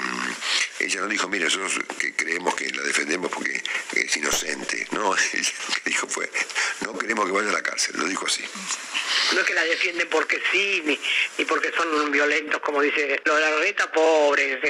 [0.81, 5.15] ella no dijo, mire, nosotros que creemos que la defendemos porque es inocente, ¿no?
[5.33, 6.31] Ella lo que dijo fue,
[6.81, 8.45] no queremos que vaya a la cárcel, lo dijo así.
[9.33, 10.99] No es que la defienden porque sí, ni,
[11.39, 13.21] ni porque son violentos, como dice.
[13.25, 14.61] Lo de la reta, pobre,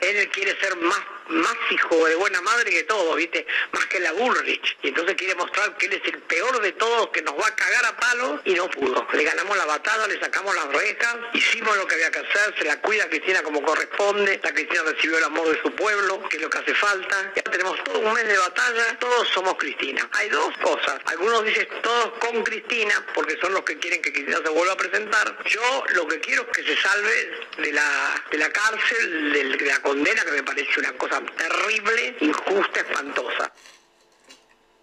[0.00, 3.46] él quiere ser más más hijo de buena madre que todo, ¿viste?
[3.72, 4.76] Más que la Bullrich.
[4.82, 7.54] Y entonces quiere mostrar que él es el peor de todos, que nos va a
[7.54, 9.06] cagar a palos y no pudo.
[9.12, 12.64] Le ganamos la batalla, le sacamos las rejas, hicimos lo que había que hacer, se
[12.64, 16.36] la cuida a Cristina como corresponde, la Cristina recibió el amor de su pueblo, que
[16.36, 17.32] es lo que hace falta.
[17.36, 20.08] Ya tenemos todo un mes de batalla, todos somos Cristina.
[20.12, 21.00] Hay dos cosas.
[21.06, 24.76] Algunos dicen todos con Cristina, porque son los que quieren que Cristina se vuelva a
[24.76, 25.38] presentar.
[25.44, 29.80] Yo lo que quiero es que se salve de la, de la cárcel, de la
[29.82, 33.52] condena, que me parece una cosa terrible, injusta, espantosa.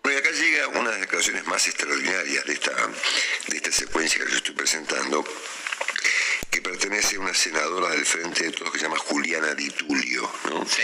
[0.04, 2.72] Bueno, y acá llega una de las declaraciones más extraordinarias de esta,
[3.48, 5.26] de esta secuencia que yo estoy presentando,
[6.52, 10.32] que pertenece a una senadora del Frente de Todos que se llama Juliana Di Tulio,
[10.50, 10.66] ¿no?
[10.66, 10.84] Sí.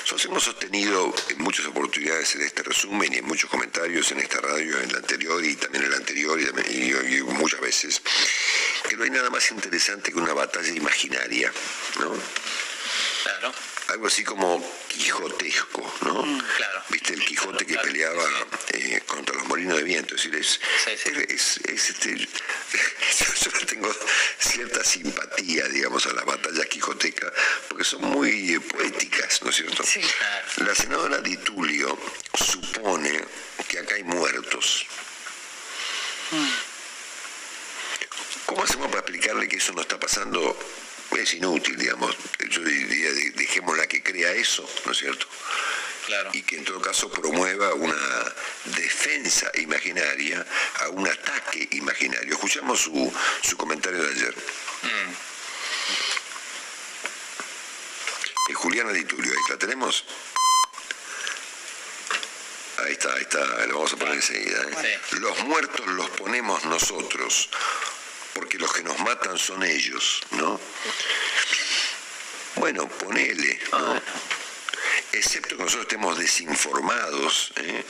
[0.00, 4.40] Nosotros hemos sostenido en muchas oportunidades en este resumen y en muchos comentarios en esta
[4.40, 8.02] radio, en la anterior y también en la anterior y, y- y muchas veces,
[8.88, 11.52] que no hay nada más interesante que una batalla imaginaria,
[12.00, 12.12] ¿no?
[13.22, 13.52] Claro.
[13.88, 16.22] Algo así como quijotesco, ¿no?
[16.56, 16.82] claro.
[16.90, 18.24] Viste el Quijote que peleaba
[18.68, 20.60] eh, contra los molinos de viento, es decir, es,
[21.28, 23.92] es- es, este, yo, yo tengo
[24.38, 27.32] cierta simpatía, digamos, a las batallas quijotecas,
[27.68, 29.84] porque son muy eh, poéticas, ¿no es cierto?
[30.58, 31.98] La senadora Di Tulio
[32.34, 33.24] supone
[33.68, 34.86] que acá hay muertos.
[38.46, 40.56] ¿Cómo hacemos para explicarle que eso no está pasando?
[41.18, 42.16] Es inútil, digamos.
[42.48, 45.26] Yo diría, de- dejémosla que crea eso, ¿no es cierto?
[46.06, 46.30] Claro.
[46.32, 48.34] Y que en todo caso promueva una
[48.64, 50.44] defensa imaginaria
[50.80, 52.32] a un ataque imaginario.
[52.34, 54.34] Escuchamos su, su comentario de ayer.
[58.48, 60.04] Eh, Juliana Di Tulio, ahí la tenemos.
[62.78, 64.62] Ahí está, ahí está, lo vamos a poner enseguida.
[64.62, 65.00] ¿eh?
[65.20, 67.50] Los muertos los ponemos nosotros,
[68.34, 70.60] porque los que nos matan son ellos, ¿no?
[72.56, 74.02] Bueno, ponele, ¿no?
[75.12, 77.84] Excepto que nosotros estemos desinformados, ¿eh?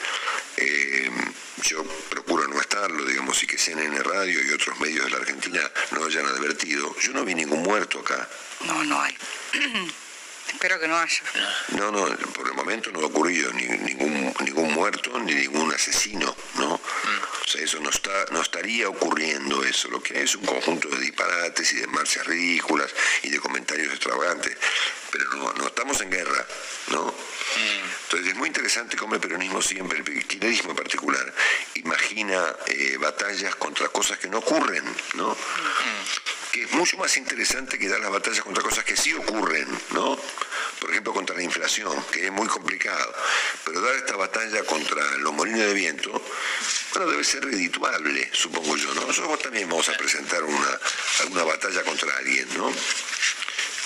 [0.56, 1.10] Eh,
[1.62, 5.70] yo procuro no estarlo, digamos, y que CNN Radio y otros medios de la Argentina
[5.92, 6.94] no hayan advertido.
[7.00, 8.28] Yo no vi ningún muerto acá.
[8.66, 9.16] No, no hay.
[10.52, 11.22] Espero que no haya.
[11.68, 16.34] No, no, por el momento no ha ocurrido ni, ningún, ningún muerto ni ningún asesino,
[16.56, 16.74] ¿no?
[16.74, 19.88] O eso no, está, no estaría ocurriendo eso.
[19.90, 22.90] Lo que hay es un conjunto de disparates y de marchas ridículas
[23.22, 24.56] y de comentarios extravagantes.
[25.10, 26.46] Pero no, no estamos en guerra,
[26.88, 27.14] ¿no?
[28.04, 31.34] Entonces es muy interesante cómo el peronismo siempre, el kirchnerismo en particular,
[31.74, 34.84] imagina eh, batallas contra cosas que no ocurren,
[35.14, 35.36] ¿no?
[36.52, 40.18] Que es mucho más interesante que dar las batallas contra cosas que sí ocurren, ¿no?
[40.80, 43.14] Por ejemplo, contra la inflación, que es muy complicado.
[43.64, 46.10] Pero dar esta batalla contra los molinos de viento,
[46.92, 49.06] bueno, debe ser redituable, supongo yo, ¿no?
[49.06, 50.80] Nosotros también vamos a presentar una,
[51.20, 52.72] alguna batalla contra alguien, ¿no?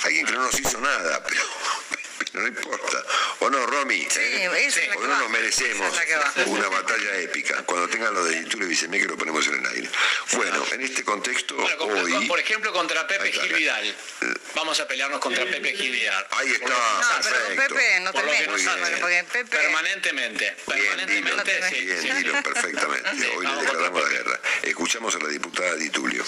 [0.04, 1.42] Alguien que no nos hizo nada, pero
[2.32, 3.04] no importa.
[3.40, 4.06] ¿O no, Romy?
[4.16, 4.48] ¿Eh?
[4.48, 5.18] la ¿O que no va.
[5.18, 6.46] nos merecemos Esa es la que va.
[6.46, 7.62] una batalla épica?
[7.64, 9.90] Cuando tengan lo de Editura y Vicemé que lo ponemos en el aire.
[10.32, 12.26] Bueno, en este contexto, Bueno, hoy...
[12.26, 13.94] por ejemplo, contra Pepe Gil Vidal.
[14.54, 16.26] Vamos a pelearnos contra Pepe Gil Vidal.
[16.30, 16.76] Ahí está, No,
[17.22, 17.68] pero.
[17.68, 19.44] Pepe no Pepe...
[19.44, 20.56] Permanentemente.
[20.66, 21.80] Permanentemente, sí.
[21.84, 22.42] Bien, sí, dilo, sí.
[22.42, 23.10] perfectamente.
[23.16, 24.40] Sí, Hoy le declaramos la guerra.
[24.62, 26.24] Escuchamos a la diputada Di Tulio.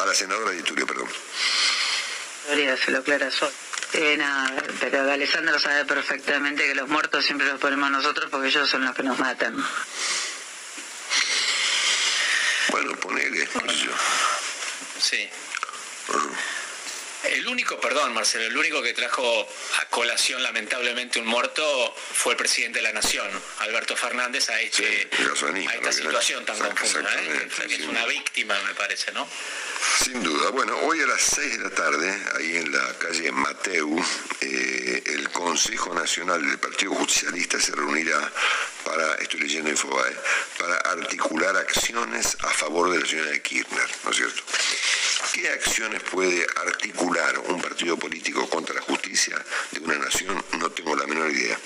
[0.00, 1.08] A la senadora Di Tulio, perdón.
[2.46, 3.52] Gloria, se lo aclara sol.
[3.96, 8.68] Eh, nada, pero Alessandro sabe perfectamente que los muertos siempre los ponemos nosotros porque ellos
[8.68, 9.54] son los que nos matan.
[12.70, 13.92] Bueno, ponele, qué sé yo.
[14.98, 15.28] Sí.
[17.30, 19.48] El único, perdón Marcelo, el único que trajo
[19.80, 23.28] a colación lamentablemente un muerto fue el presidente de la Nación,
[23.60, 27.48] Alberto Fernández, a, este, esta situación tan confusa, ¿eh?
[27.68, 29.26] es una víctima, me parece, ¿no?
[30.02, 30.50] Sin duda.
[30.50, 34.04] Bueno, hoy a las 6 de la tarde, ahí en la calle Mateu,
[34.40, 38.32] eh, el Consejo Nacional del Partido Justicialista se reunirá
[38.84, 40.14] para, estoy leyendo Infobae,
[40.58, 44.42] para articular acciones a favor de la señora de Kirchner, ¿no es cierto?
[45.32, 47.13] ¿Qué acciones puede articular
[47.48, 49.36] un partido político contra la justicia
[49.70, 50.42] de una nación?
[50.58, 51.58] No tengo la menor idea.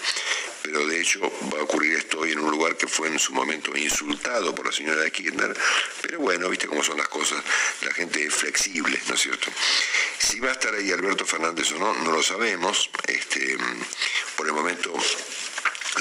[0.63, 1.21] Pero de hecho
[1.53, 4.67] va a ocurrir esto hoy en un lugar que fue en su momento insultado por
[4.67, 5.57] la señora de Kirchner.
[6.03, 7.43] Pero bueno, viste cómo son las cosas.
[7.83, 9.51] La gente es flexible, ¿no es cierto?
[10.19, 12.91] Si va a estar ahí Alberto Fernández o no, no lo sabemos.
[13.07, 13.57] Este,
[14.37, 14.93] por el momento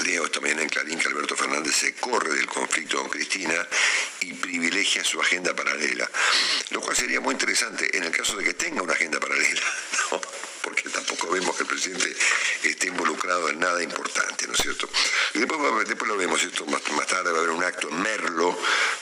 [0.03, 3.67] leo mañana en Clarín que Alberto Fernández se corre del conflicto con Cristina
[4.21, 6.09] y privilegia su agenda paralela,
[6.71, 9.61] lo cual sería muy interesante en el caso de que tenga una agenda paralela,
[10.61, 12.15] porque tampoco vemos que el presidente
[12.63, 14.89] esté involucrado en nada importante, ¿no es cierto?
[15.33, 15.59] Y después,
[16.07, 18.57] lo vemos, esto más, tarde va a haber un acto en Merlo,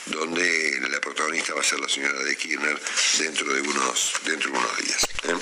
[0.06, 2.80] donde la protagonista va a ser la señora de Kirchner
[3.20, 5.04] dentro de unos, dentro de unos días.
[5.24, 5.36] ¿eh?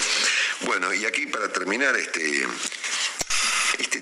[0.62, 2.48] Bueno, y aquí para terminar este
[3.80, 4.02] este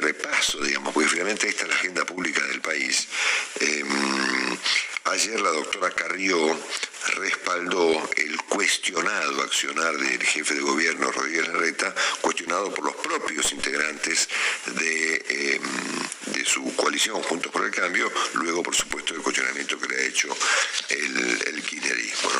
[0.00, 3.08] repaso, digamos, porque finalmente esta es la agenda pública del país.
[3.60, 3.84] Eh,
[5.04, 6.38] ayer la doctora Carrió
[7.16, 14.28] respaldó el cuestionado accionar del jefe de gobierno Rodríguez Larreta, cuestionado por los propios integrantes
[14.66, 15.60] de, eh,
[16.32, 20.06] de su coalición Juntos por el Cambio, luego por supuesto el cuestionamiento que le ha
[20.06, 20.36] hecho
[20.88, 22.30] el, el kirchnerismo.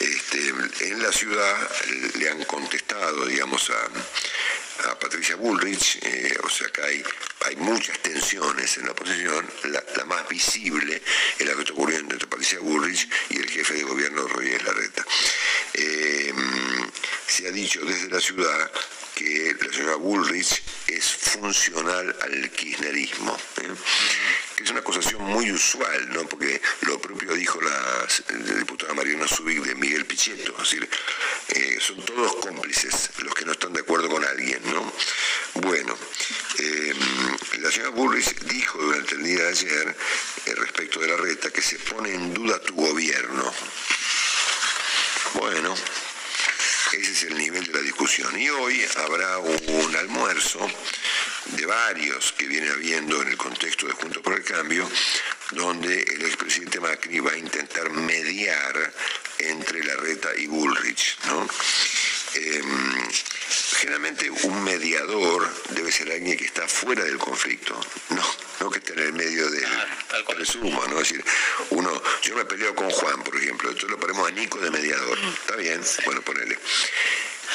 [0.00, 0.48] Este,
[0.90, 1.70] en la ciudad
[2.18, 7.04] le han contestado, digamos, a, a Patricia Bullrich, eh, o sea que hay,
[7.46, 11.02] hay muchas tensiones en la oposición, la, la más visible
[11.38, 15.06] es la que está ocurriendo entre Patricia Bullrich y el jefe de gobierno Rodríguez Larreta.
[15.72, 16.32] Eh,
[17.26, 18.70] se ha dicho desde la ciudad
[19.16, 23.74] que la señora Bullrich es funcional al kirchnerismo, ¿eh?
[24.62, 26.28] es una acusación muy usual, ¿no?
[26.28, 28.06] porque lo propio dijo la,
[28.58, 30.86] diputada Mariana Zubik de Miguel Pichetto, decir,
[31.48, 34.60] eh, son todos cómplices los que no están de acuerdo con alguien.
[34.66, 34.92] ¿no?
[35.54, 35.96] Bueno,
[36.58, 36.94] eh,
[37.60, 39.96] la señora Bullrich dijo durante el día de ayer,
[40.56, 43.50] respecto de la reta, que se pone en duda tu gobierno.
[45.34, 45.74] Bueno,
[46.92, 48.38] ese es el nivel de la discusión.
[48.38, 50.60] Y hoy habrá un almuerzo
[51.46, 54.88] de varios que viene habiendo en el contexto de Juntos por el Cambio,
[55.52, 58.92] donde el expresidente Macri va a intentar mediar
[59.38, 61.18] entre Larreta y Bullrich.
[61.26, 61.46] ¿no?
[62.34, 63.08] Em,
[63.74, 67.78] generalmente un mediador debe ser alguien que está fuera del conflicto,
[68.10, 68.22] no,
[68.60, 69.66] no que esté en el medio del
[70.34, 71.00] presumo, ¿no?
[71.00, 71.24] Es decir,
[71.70, 75.18] uno, yo me peleo con Juan, por ejemplo, entonces lo ponemos a Nico de mediador,
[75.18, 76.58] está bien, bueno, ponele.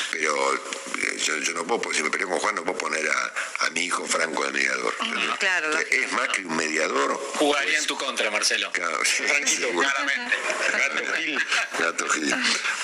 [0.10, 3.66] Pero eh, yo, yo no puedo, si me peleo con Juan, no puedo poner a,
[3.66, 4.96] a mi hijo Franco de mediador.
[5.38, 7.14] Claro, Es más que un mediador.
[7.36, 8.72] Jugaría en tu contra, Marcelo.
[8.72, 9.88] Claro, sí, Tranquilo, seguro.
[9.90, 10.38] claramente.
[10.72, 11.46] Gato Gil.
[11.80, 12.36] Gato Gil.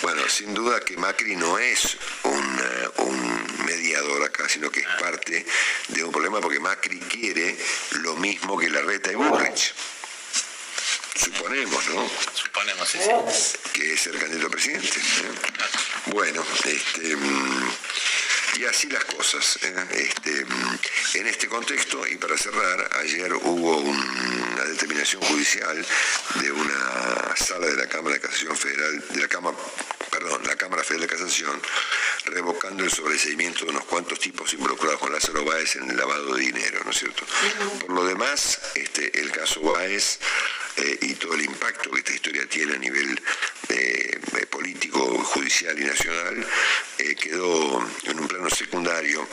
[0.01, 4.87] Bueno, sin duda que Macri no es un, eh, un mediador acá, sino que es
[4.99, 5.45] parte
[5.89, 7.57] de un problema porque Macri quiere
[8.01, 9.73] lo mismo que Larreta y Bullrich.
[11.15, 12.09] Suponemos, ¿no?
[12.33, 13.57] Suponemos, sí, sí.
[13.73, 14.99] Que es ser candidato a presidente.
[14.99, 15.31] ¿eh?
[16.07, 17.15] Bueno, este.
[17.15, 17.71] mm,
[18.57, 19.59] y así las cosas.
[19.91, 20.79] Este, mm,
[21.15, 25.85] en este contexto, y para cerrar, ayer hubo un- una determinación judicial
[26.35, 29.55] de una sala de la Cámara de Casación Federal, de la Cámara,
[30.11, 31.61] perdón, la Cámara Federal de Casación,
[32.25, 36.41] revocando el sobreseimiento de unos cuantos tipos involucrados con Lázaro Báez en el lavado de
[36.41, 37.23] dinero, ¿no es cierto?
[37.81, 40.19] Por lo demás, este, el caso Báez
[40.77, 43.19] eh, y todo el impacto que esta historia tiene a nivel
[43.69, 46.47] eh, eh, político, judicial y nacional,
[47.19, 49.27] quedó en un plano secundario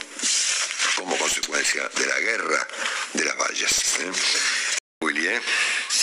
[0.97, 2.69] como consecuencia de la guerra
[3.13, 4.01] de las vallas.
[4.01, 4.13] ¿eh?
[5.27, 5.41] ¿eh?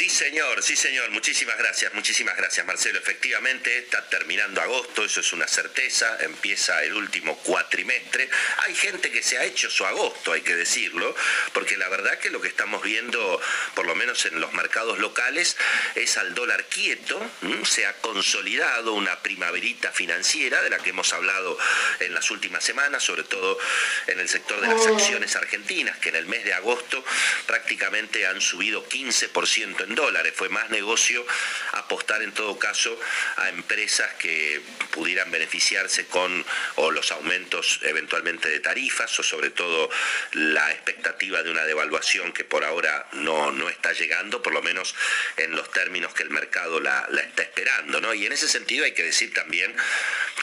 [0.02, 1.12] Sí, señor, sí, señor.
[1.12, 2.98] Muchísimas gracias, muchísimas gracias, Marcelo.
[2.98, 6.18] Efectivamente, está terminando agosto, eso es una certeza.
[6.22, 8.28] Empieza el último cuatrimestre.
[8.66, 11.16] Hay gente que se ha hecho su agosto, hay que decirlo,
[11.54, 13.40] porque la verdad que lo que estamos viendo,
[13.76, 15.56] por lo menos en los mercados locales,
[15.94, 17.22] es al dólar quieto.
[17.64, 21.60] Se ha consolidado una primaverita financiera de la que hemos hablado
[22.00, 23.60] en las últimas semanas, sobre todo
[24.08, 27.06] en el sector de las acciones argentinas, que en el mes de agosto
[27.46, 30.34] prácticamente han subido 15% en dólares.
[30.36, 31.26] Fue más negocio
[31.74, 32.98] apostar en todo caso
[33.38, 34.62] a empresas que
[34.92, 39.90] pudieran beneficiarse con o los aumentos eventualmente de tarifas o sobre todo
[40.34, 44.96] la expectativa de una devaluación que por ahora no, no está llegando, por lo menos
[45.38, 48.02] en los términos que el mercado la, está esperando.
[48.02, 48.14] ¿no?
[48.14, 49.74] Y en ese sentido hay que decir también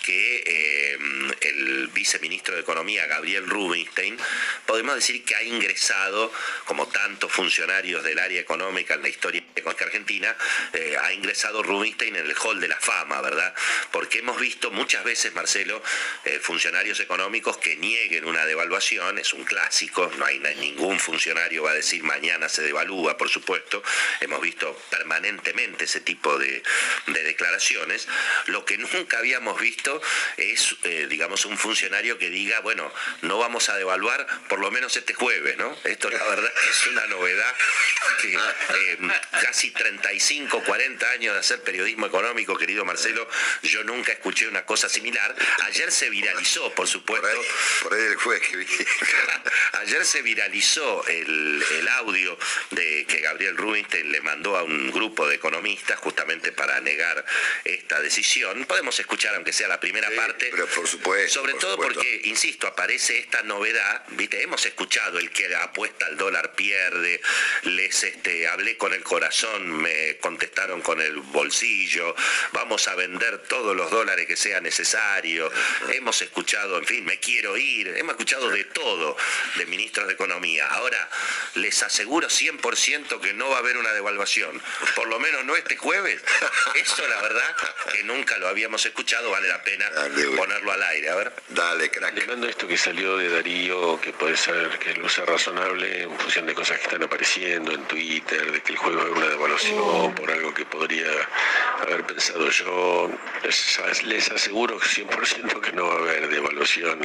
[0.03, 0.99] que eh,
[1.43, 4.17] el viceministro de Economía, Gabriel Rubinstein,
[4.67, 6.33] podemos decir que ha ingresado,
[6.65, 10.35] como tantos funcionarios del área económica en la historia económica argentina,
[10.73, 13.55] eh, ha ingresado Rubinstein en el hall de la fama, ¿verdad?
[13.91, 15.83] Porque hemos visto muchas veces, Marcelo,
[16.25, 21.73] eh, funcionarios económicos que nieguen una devaluación, es un clásico, no hay ningún funcionario va
[21.73, 23.83] a decir mañana se devalúa, por supuesto,
[24.21, 26.63] hemos visto permanentemente ese tipo de,
[27.07, 28.09] de declaraciones.
[28.47, 30.01] Lo que nunca habíamos visto
[30.37, 34.97] es, eh, digamos, un funcionario que diga, bueno, no vamos a devaluar por lo menos
[34.97, 35.77] este jueves, ¿no?
[35.85, 37.55] Esto la verdad es una novedad
[38.21, 38.99] que eh,
[39.41, 43.29] casi 35, 40 años de hacer periodismo económico, querido Marcelo,
[43.63, 45.35] yo nunca escuché una cosa similar.
[45.67, 47.29] Ayer se viralizó, por supuesto.
[47.83, 48.67] Por ahí, el juez que
[49.81, 52.39] Ayer se viralizó el, el audio
[52.71, 57.25] de que Gabriel Rubinstein le mandó a un grupo de economistas justamente para negar
[57.65, 58.65] esta decisión.
[58.65, 60.49] Podemos escuchar, aunque sea la primera parte.
[60.51, 61.41] Pero por supuesto.
[61.41, 61.95] Sobre por todo supuesto.
[61.95, 64.05] porque, insisto, aparece esta novedad.
[64.11, 64.43] ¿viste?
[64.43, 67.21] Hemos escuchado el que apuesta al dólar pierde.
[67.63, 72.15] Les este, hablé con el corazón, me contestaron con el bolsillo.
[72.53, 75.51] Vamos a vender todos los dólares que sea necesario.
[75.95, 77.89] Hemos escuchado, en fin, me quiero ir.
[77.97, 79.17] Hemos escuchado de todo
[79.57, 80.67] de ministros de Economía.
[80.69, 81.09] Ahora,
[81.55, 84.61] les aseguro 100% que no va a haber una devaluación.
[84.95, 86.23] Por lo menos no este jueves.
[86.75, 87.57] Eso, la verdad,
[87.93, 89.31] que nunca lo habíamos escuchado.
[89.31, 89.91] Vale la pena
[90.37, 91.09] ponerlo al aire.
[91.09, 91.33] A ver.
[91.49, 92.15] Dale, crack.
[92.15, 96.47] Le mando esto que salió de Darío, que puede ser que luce razonable en función
[96.47, 100.31] de cosas que están apareciendo en Twitter, de que el juego es una devaluación por
[100.31, 101.07] algo que podría
[101.81, 103.11] haber pensado yo.
[103.45, 106.99] Les, les aseguro 100% que no va a haber devaluación,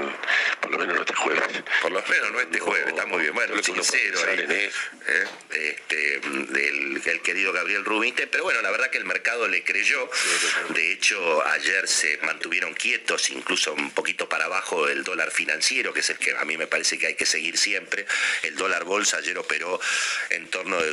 [0.61, 1.43] por lo menos no este jueves.
[1.81, 3.33] Por lo menos no este jueves, está muy bien.
[3.33, 4.79] Bueno, sincero ahí, eso.
[5.07, 5.27] ¿eh?
[5.51, 10.09] este, del el querido Gabriel Rubinstein, pero bueno, la verdad que el mercado le creyó.
[10.69, 15.99] De hecho, ayer se mantuvieron quietos, incluso un poquito para abajo el dólar financiero, que
[15.99, 18.05] es el que a mí me parece que hay que seguir siempre.
[18.43, 19.79] El dólar bolsa ayer operó
[20.29, 20.91] en torno de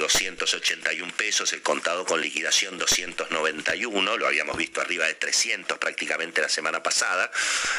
[0.91, 6.49] 281 pesos, el contado con liquidación 291, lo habíamos visto arriba de 300 prácticamente la
[6.49, 7.30] semana pasada,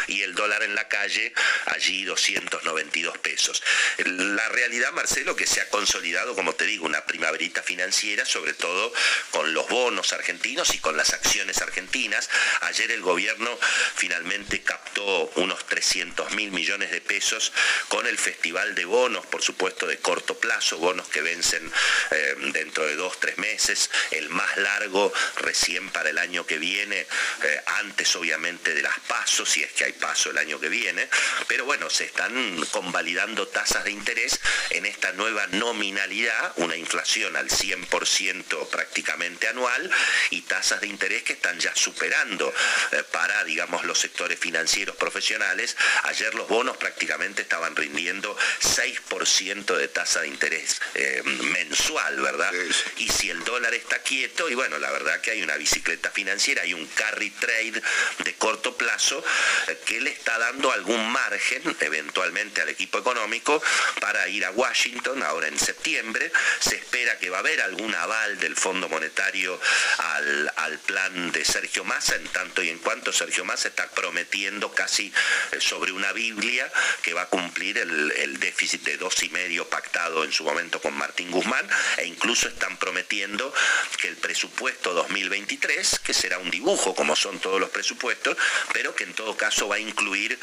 [0.07, 1.33] y el dólar en la calle
[1.65, 3.61] allí 292 pesos.
[3.97, 8.93] La realidad, Marcelo, que se ha consolidado, como te digo, una primaverita financiera, sobre todo
[9.31, 12.29] con los bonos argentinos y con las acciones argentinas.
[12.61, 13.57] Ayer el gobierno
[13.95, 17.51] finalmente captó unos 300 mil millones de pesos
[17.89, 21.71] con el festival de bonos, por supuesto, de corto plazo, bonos que vencen
[22.11, 26.99] eh, dentro de dos, tres meses, el más largo recién para el año que viene,
[26.99, 31.09] eh, antes obviamente de las pasos, si es que hay paso el año que viene,
[31.47, 34.39] pero bueno, se están convalidando tasas de interés
[34.69, 39.89] en esta nueva nominalidad, una inflación al 100% prácticamente anual
[40.29, 42.53] y tasas de interés que están ya superando
[42.91, 45.75] eh, para, digamos, los sectores financieros profesionales.
[46.03, 52.53] Ayer los bonos prácticamente estaban rindiendo 6% de tasa de interés eh, mensual, ¿verdad?
[52.97, 56.63] Y si el dólar está quieto, y bueno, la verdad que hay una bicicleta financiera,
[56.63, 57.81] hay un carry trade
[58.23, 59.23] de corto plazo
[59.67, 63.61] eh, que le está dando algún margen eventualmente al equipo económico
[63.99, 66.31] para ir a Washington ahora en septiembre.
[66.59, 69.59] Se espera que va a haber algún aval del Fondo Monetario
[69.97, 74.71] al, al plan de Sergio Massa, en tanto y en cuanto Sergio Massa está prometiendo
[74.73, 75.13] casi
[75.51, 76.71] eh, sobre una Biblia
[77.01, 80.81] que va a cumplir el, el déficit de dos y medio pactado en su momento
[80.81, 81.67] con Martín Guzmán
[81.97, 83.53] e incluso están prometiendo
[84.01, 88.35] que el presupuesto 2023, que será un dibujo como son todos los presupuestos,
[88.73, 90.37] pero que en todo caso va a incluir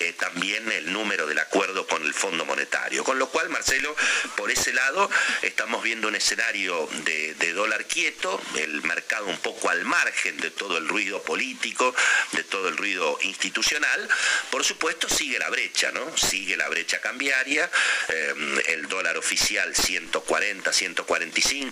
[0.00, 3.04] eh, también el número del acuerdo con el Fondo Monetario.
[3.04, 3.94] Con lo cual, Marcelo,
[4.36, 5.10] por ese lado
[5.42, 10.78] estamos viendo un escenario de, dólar quieto, el mercado un poco al margen de todo
[10.78, 11.94] el ruido político,
[12.32, 14.08] de todo el ruido institucional.
[14.50, 16.16] Por supuesto, sigue la brecha, ¿no?
[16.16, 17.70] Sigue la brecha cambiaria,
[18.08, 21.71] eh, el dólar oficial 140, 145,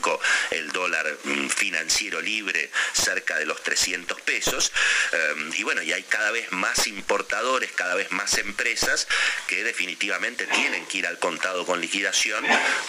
[0.50, 4.72] el dólar mm, financiero libre cerca de los 300 pesos.
[5.12, 9.06] Eh, y bueno, y hay cada vez más importadores, cada vez más empresas
[9.46, 12.44] que definitivamente tienen que ir al contado con liquidación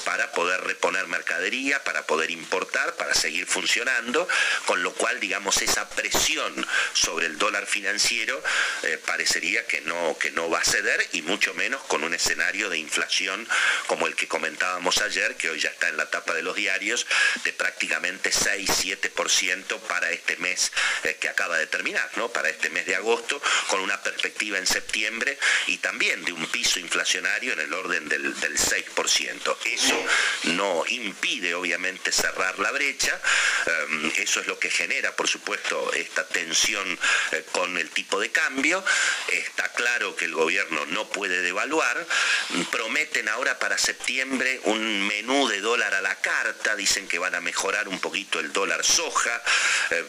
[0.06, 4.28] para poder reponer mercadería, para poder importar, para seguir funcionando,
[4.66, 8.42] con lo cual, digamos, esa presión sobre el dólar financiero
[8.84, 12.70] eh, parecería que no, que no va a ceder y mucho menos con un escenario
[12.70, 13.48] de inflación
[13.88, 17.01] como el que comentábamos ayer, que hoy ya está en la tapa de los diarios,
[17.44, 20.72] de prácticamente 6-7% para este mes
[21.04, 22.30] eh, que acaba de terminar, ¿no?
[22.30, 25.38] Para este mes de agosto, con una perspectiva en septiembre
[25.68, 29.58] y también de un piso inflacionario en el orden del, del 6%.
[29.66, 30.06] Eso
[30.44, 33.20] no impide, obviamente, cerrar la brecha.
[33.88, 36.98] Um, eso es lo que genera, por supuesto, esta tensión
[37.32, 38.84] eh, con el tipo de cambio.
[39.28, 42.06] Está claro que el gobierno no puede devaluar.
[42.72, 46.76] Prometen ahora para septiembre un menú de dólar a la carta.
[46.92, 49.42] Dicen que van a mejorar un poquito el dólar soja.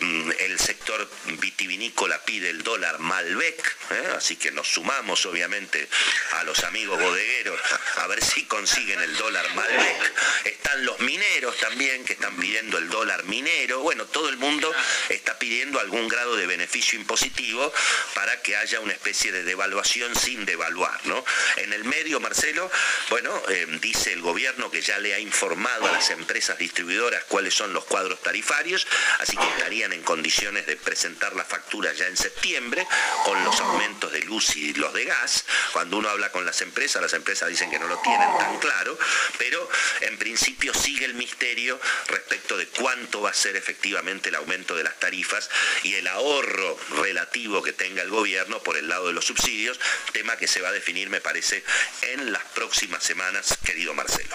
[0.00, 1.08] Um, el sector
[1.38, 3.76] vitivinícola pide el dólar Malbec.
[3.90, 4.14] ¿eh?
[4.16, 5.88] Así que nos sumamos, obviamente,
[6.32, 7.60] a los amigos bodegueros
[7.98, 10.12] a ver si consiguen el dólar Malbec.
[10.44, 13.78] Están los mineros también que están pidiendo el dólar minero.
[13.82, 14.74] Bueno, todo el mundo
[15.08, 17.72] está pidiendo algún grado de beneficio impositivo
[18.14, 21.24] para que haya una especie de devaluación sin devaluar, ¿no?
[21.58, 22.68] En el medio, Marcelo,
[23.08, 27.52] bueno, eh, dice el gobierno que ya le ha informado a las empresas distribuidoras cuáles
[27.52, 28.86] son los cuadros tarifarios,
[29.20, 32.86] así que estarían en condiciones de presentar la factura ya en septiembre
[33.26, 35.44] con los aumentos de luz y los de gas.
[35.74, 38.98] Cuando uno habla con las empresas, las empresas dicen que no lo tienen tan claro,
[39.36, 39.68] pero
[40.00, 44.84] en principio sigue el misterio respecto de cuánto va a ser efectivamente el aumento de
[44.84, 45.50] las tarifas
[45.82, 49.78] y el ahorro relativo que tenga el gobierno por el lado de los subsidios,
[50.12, 51.62] tema que se va a definir, me parece,
[52.00, 54.34] en las próximas semanas, querido Marcelo.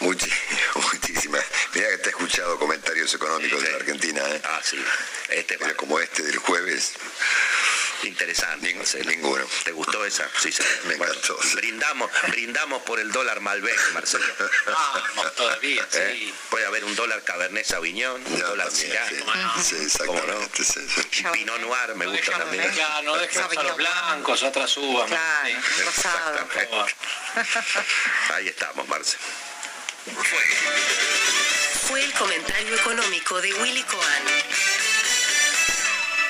[0.92, 1.44] muchísimas.
[1.74, 4.22] Mira que te he escuchado comentarios económicos de la Argentina.
[4.28, 4.40] ¿eh?
[4.44, 4.82] Ah, sí.
[5.28, 6.92] Este Pero como este del jueves.
[8.02, 8.74] Interesante.
[8.74, 9.10] Marcelo.
[9.10, 9.44] Ninguno.
[9.64, 10.28] ¿Te gustó esa?
[10.40, 10.62] Sí, sí.
[10.86, 11.38] Me encantó.
[11.54, 14.24] Brindamos, brindamos por el dólar Malbec, Marcelo.
[14.66, 16.16] Vamos, todavía, ¿Eh?
[16.18, 16.34] sí.
[16.50, 19.08] Puede haber un dólar Cabernet Sauvignon, un Ya, dólar también, Syrah.
[19.62, 19.76] sí.
[19.76, 20.64] Sí, exactamente.
[20.64, 20.80] sí.
[21.32, 22.68] Pinot Noir me gusta también.
[22.72, 25.08] Claro, no dejemos a los blancos, otras uvas.
[25.08, 25.58] Claro.
[28.34, 28.86] Ahí estamos,
[31.86, 34.81] Fue el comentario económico de Willy Cohen.